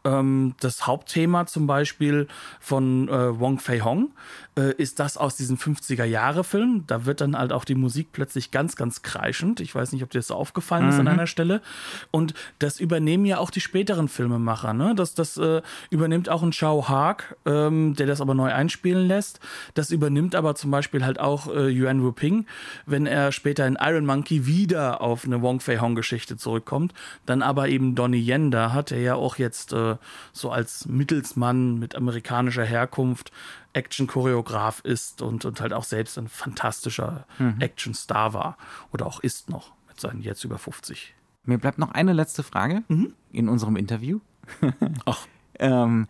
[0.03, 2.27] Ähm, das Hauptthema zum Beispiel
[2.59, 4.11] von äh, Wong Fei Hong
[4.57, 6.85] äh, ist das aus diesem 50er-Jahre-Film.
[6.87, 9.59] Da wird dann halt auch die Musik plötzlich ganz, ganz kreischend.
[9.59, 11.07] Ich weiß nicht, ob dir das aufgefallen ist an mhm.
[11.09, 11.61] einer Stelle.
[12.09, 14.73] Und das übernehmen ja auch die späteren Filmemacher.
[14.73, 14.93] Ne?
[14.95, 19.39] Das, das äh, übernimmt auch ein Chow Haag, ähm, der das aber neu einspielen lässt.
[19.73, 22.45] Das übernimmt aber zum Beispiel halt auch äh, Yuan Wuping,
[22.85, 26.93] wenn er später in Iron Monkey wieder auf eine Wong Fei Hong Geschichte zurückkommt.
[27.25, 29.95] Dann aber eben Donnie Yen da hat, der ja auch jetzt äh,
[30.33, 33.31] so als Mittelsmann mit amerikanischer Herkunft
[33.73, 37.55] Action-Choreograf ist und, und halt auch selbst ein fantastischer mhm.
[37.59, 38.57] Action-Star war
[38.91, 41.13] oder auch ist noch mit seinen jetzt über 50.
[41.43, 43.13] Mir bleibt noch eine letzte Frage mhm.
[43.31, 44.19] in unserem Interview.
[45.05, 45.27] Ach.
[45.59, 46.07] ähm,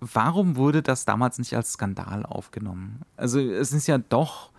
[0.00, 3.02] warum wurde das damals nicht als Skandal aufgenommen?
[3.16, 4.50] Also es ist ja doch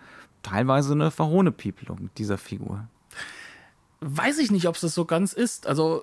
[0.42, 2.88] teilweise eine Verhohnepiepelung dieser Figur.
[4.00, 5.66] Weiß ich nicht, ob es das so ganz ist.
[5.66, 6.02] Also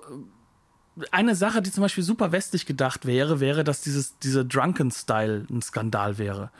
[1.10, 5.60] eine Sache, die zum Beispiel super westlich gedacht wäre, wäre, dass dieses, dieser Drunken-Style ein
[5.60, 6.50] Skandal wäre.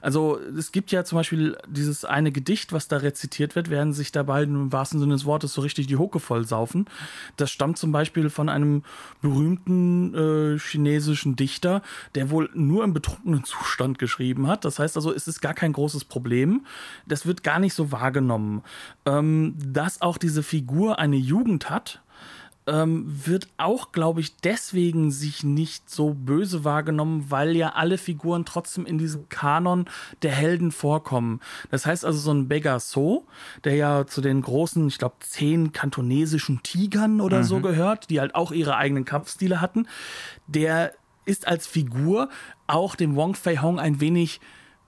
[0.00, 4.10] Also es gibt ja zum Beispiel dieses eine Gedicht, was da rezitiert wird, während sich
[4.10, 6.86] dabei im wahrsten Sinne des Wortes so richtig die Hucke voll saufen.
[7.36, 8.82] Das stammt zum Beispiel von einem
[9.22, 11.80] berühmten äh, chinesischen Dichter,
[12.16, 14.64] der wohl nur im betrunkenen Zustand geschrieben hat.
[14.64, 16.66] Das heißt also, es ist gar kein großes Problem.
[17.06, 18.62] Das wird gar nicht so wahrgenommen.
[19.06, 22.00] Ähm, dass auch diese Figur eine Jugend hat,
[22.66, 28.44] ähm, wird auch, glaube ich, deswegen sich nicht so böse wahrgenommen, weil ja alle Figuren
[28.44, 29.86] trotzdem in diesem Kanon
[30.22, 31.40] der Helden vorkommen.
[31.70, 33.26] Das heißt also, so ein Begasso,
[33.64, 37.44] der ja zu den großen, ich glaube, zehn kantonesischen Tigern oder mhm.
[37.44, 39.86] so gehört, die halt auch ihre eigenen Kampfstile hatten,
[40.46, 40.92] der
[41.26, 42.28] ist als Figur
[42.66, 44.40] auch dem Wong Fei Hong ein wenig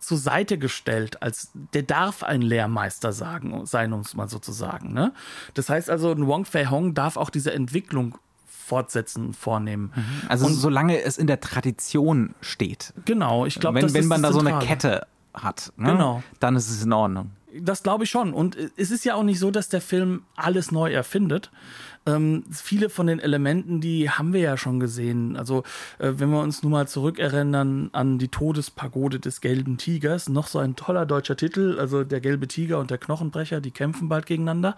[0.06, 4.52] zur Seite gestellt, als der darf ein Lehrmeister sagen, sein, um es mal so zu
[4.52, 4.92] sagen.
[4.92, 5.12] Ne?
[5.54, 9.92] Das heißt also, ein Wong Fei Hong darf auch diese Entwicklung fortsetzen, vornehmen.
[9.94, 10.28] Mhm.
[10.28, 12.94] Also und, solange es in der Tradition steht.
[13.04, 15.90] Genau, ich glaube, wenn, wenn man da so eine Kette hat, ne?
[15.90, 16.22] genau.
[16.38, 17.32] dann ist es in Ordnung.
[17.60, 18.32] Das glaube ich schon.
[18.32, 21.50] Und es ist ja auch nicht so, dass der Film alles neu erfindet,
[22.06, 25.36] ähm, viele von den Elementen, die haben wir ja schon gesehen.
[25.36, 25.64] Also,
[25.98, 30.58] äh, wenn wir uns nun mal zurückerinnern an die Todespagode des gelben Tigers, noch so
[30.58, 34.76] ein toller deutscher Titel, also der gelbe Tiger und der Knochenbrecher, die kämpfen bald gegeneinander.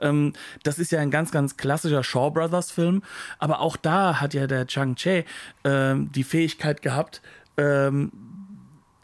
[0.00, 3.02] Ähm, das ist ja ein ganz, ganz klassischer Shaw Brothers Film,
[3.38, 5.24] aber auch da hat ja der Chang Che
[5.64, 7.20] äh, die Fähigkeit gehabt,
[7.56, 8.12] ähm,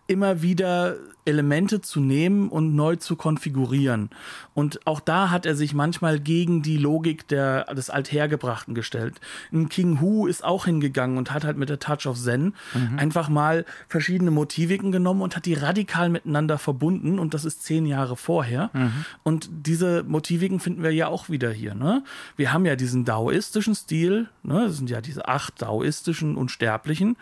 [0.07, 0.97] immer wieder
[1.29, 4.11] Elemente zu nehmen und neu zu konfigurieren.
[4.55, 9.21] Und auch da hat er sich manchmal gegen die Logik der, des Althergebrachten gestellt.
[9.53, 12.99] Ein King Hu ist auch hingegangen und hat halt mit der Touch of Zen mhm.
[12.99, 17.19] einfach mal verschiedene Motiviken genommen und hat die radikal miteinander verbunden.
[17.19, 18.71] Und das ist zehn Jahre vorher.
[18.73, 19.05] Mhm.
[19.23, 21.75] Und diese Motiviken finden wir ja auch wieder hier.
[21.75, 22.03] Ne?
[22.37, 24.65] Wir haben ja diesen daoistischen Stil, ne?
[24.67, 27.17] das sind ja diese acht daoistischen Unsterblichen,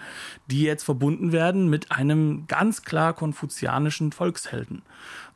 [0.46, 4.82] die jetzt verbunden werden mit einem ganz klar konfuzianischen volkshelden.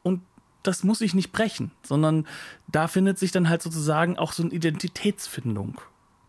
[0.02, 0.22] Und
[0.62, 2.26] das muss ich nicht brechen, sondern
[2.68, 5.80] da findet sich dann halt sozusagen auch so eine Identitätsfindung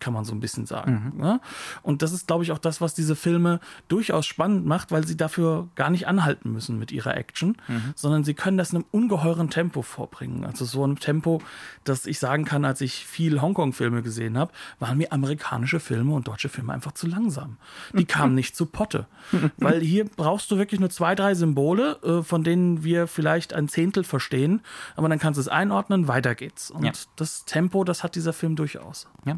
[0.01, 1.13] kann man so ein bisschen sagen.
[1.15, 1.23] Mhm.
[1.23, 1.39] Ja?
[1.83, 5.15] Und das ist, glaube ich, auch das, was diese Filme durchaus spannend macht, weil sie
[5.15, 7.93] dafür gar nicht anhalten müssen mit ihrer Action, mhm.
[7.95, 10.43] sondern sie können das in einem ungeheuren Tempo vorbringen.
[10.43, 11.41] Also so ein Tempo,
[11.83, 16.27] dass ich sagen kann, als ich viel Hongkong-Filme gesehen habe, waren mir amerikanische Filme und
[16.27, 17.57] deutsche Filme einfach zu langsam.
[17.93, 19.07] Die kamen nicht zu Potte.
[19.57, 23.67] weil hier brauchst du wirklich nur zwei, drei Symbole, äh, von denen wir vielleicht ein
[23.67, 24.61] Zehntel verstehen,
[24.95, 26.71] aber dann kannst du es einordnen, weiter geht's.
[26.71, 26.91] Und ja.
[27.15, 29.07] das Tempo, das hat dieser Film durchaus.
[29.25, 29.37] Ja.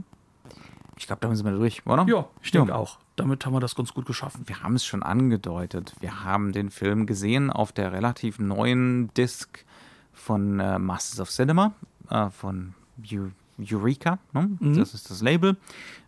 [1.04, 2.06] Ich glaube, damit sind wir durch, oder?
[2.08, 2.76] Ja, ich denke ja.
[2.76, 2.98] auch.
[3.18, 4.44] Damit haben wir das ganz gut geschaffen.
[4.46, 5.94] Wir haben es schon angedeutet.
[6.00, 9.66] Wir haben den Film gesehen auf der relativ neuen Disc
[10.14, 11.74] von äh, Masters of Cinema,
[12.10, 12.74] äh, von
[13.60, 14.20] Eureka.
[14.34, 14.50] Ne?
[14.60, 14.78] Mhm.
[14.78, 15.58] Das ist das Label.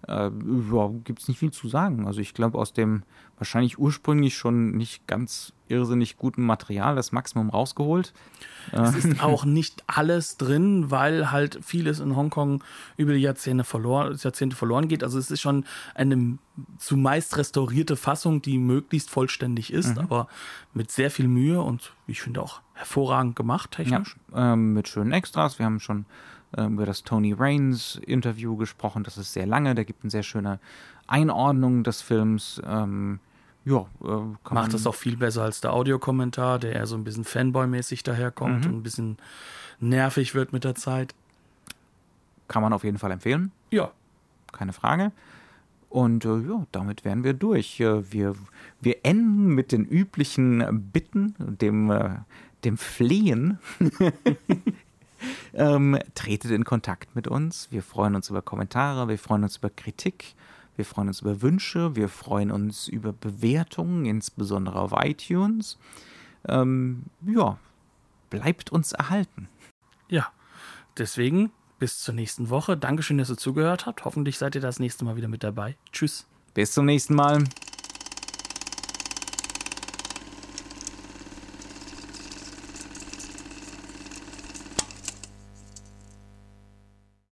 [0.08, 0.30] Äh,
[0.72, 2.08] ja, Gibt es nicht viel zu sagen.
[2.08, 3.04] Also ich glaube, aus dem
[3.38, 8.14] wahrscheinlich ursprünglich schon nicht ganz irrsinnig guten Material das Maximum rausgeholt.
[8.72, 12.64] Es ist auch nicht alles drin, weil halt vieles in Hongkong
[12.98, 15.04] über die Jahrzehnte verloren, Jahrzehnte verloren geht.
[15.04, 15.66] Also es ist schon
[15.96, 16.38] eine
[16.78, 20.04] zumeist restaurierte Fassung, die möglichst vollständig ist, mhm.
[20.04, 20.28] aber
[20.74, 24.18] mit sehr viel Mühe und ich finde auch hervorragend gemacht technisch.
[24.34, 25.60] Ja, ähm, mit schönen Extras.
[25.60, 26.06] Wir haben schon
[26.58, 29.04] über das Tony Raines Interview gesprochen.
[29.04, 29.76] Das ist sehr lange.
[29.76, 30.60] Der gibt eine sehr schöne
[31.08, 32.62] Einordnung des Films.
[32.66, 33.20] Ähm,
[33.66, 37.24] ja, äh, macht das auch viel besser als der Audiokommentar, der eher so ein bisschen
[37.24, 38.72] Fanboy-mäßig daherkommt mhm.
[38.72, 39.18] und ein bisschen
[39.80, 41.16] nervig wird mit der Zeit.
[42.48, 43.52] Kann man auf jeden Fall empfehlen.
[43.72, 43.92] Ja.
[44.52, 45.12] Keine Frage.
[45.90, 47.80] Und äh, ja, damit wären wir durch.
[47.80, 48.36] Äh, wir,
[48.82, 52.18] wir enden mit den üblichen Bitten, dem, äh,
[52.64, 53.60] dem Flehen.
[55.54, 57.68] ähm, tretet in Kontakt mit uns.
[57.72, 60.36] Wir freuen uns über Kommentare, wir freuen uns über Kritik.
[60.76, 65.78] Wir freuen uns über Wünsche, wir freuen uns über Bewertungen, insbesondere auf iTunes.
[66.48, 67.58] Ähm, ja,
[68.30, 69.48] bleibt uns erhalten.
[70.10, 70.28] Ja,
[70.98, 72.78] deswegen bis zur nächsten Woche.
[72.78, 74.06] Dankeschön, dass ihr zugehört habt.
[74.06, 75.78] Hoffentlich seid ihr das nächste Mal wieder mit dabei.
[75.92, 76.28] Tschüss.
[76.54, 77.44] Bis zum nächsten Mal.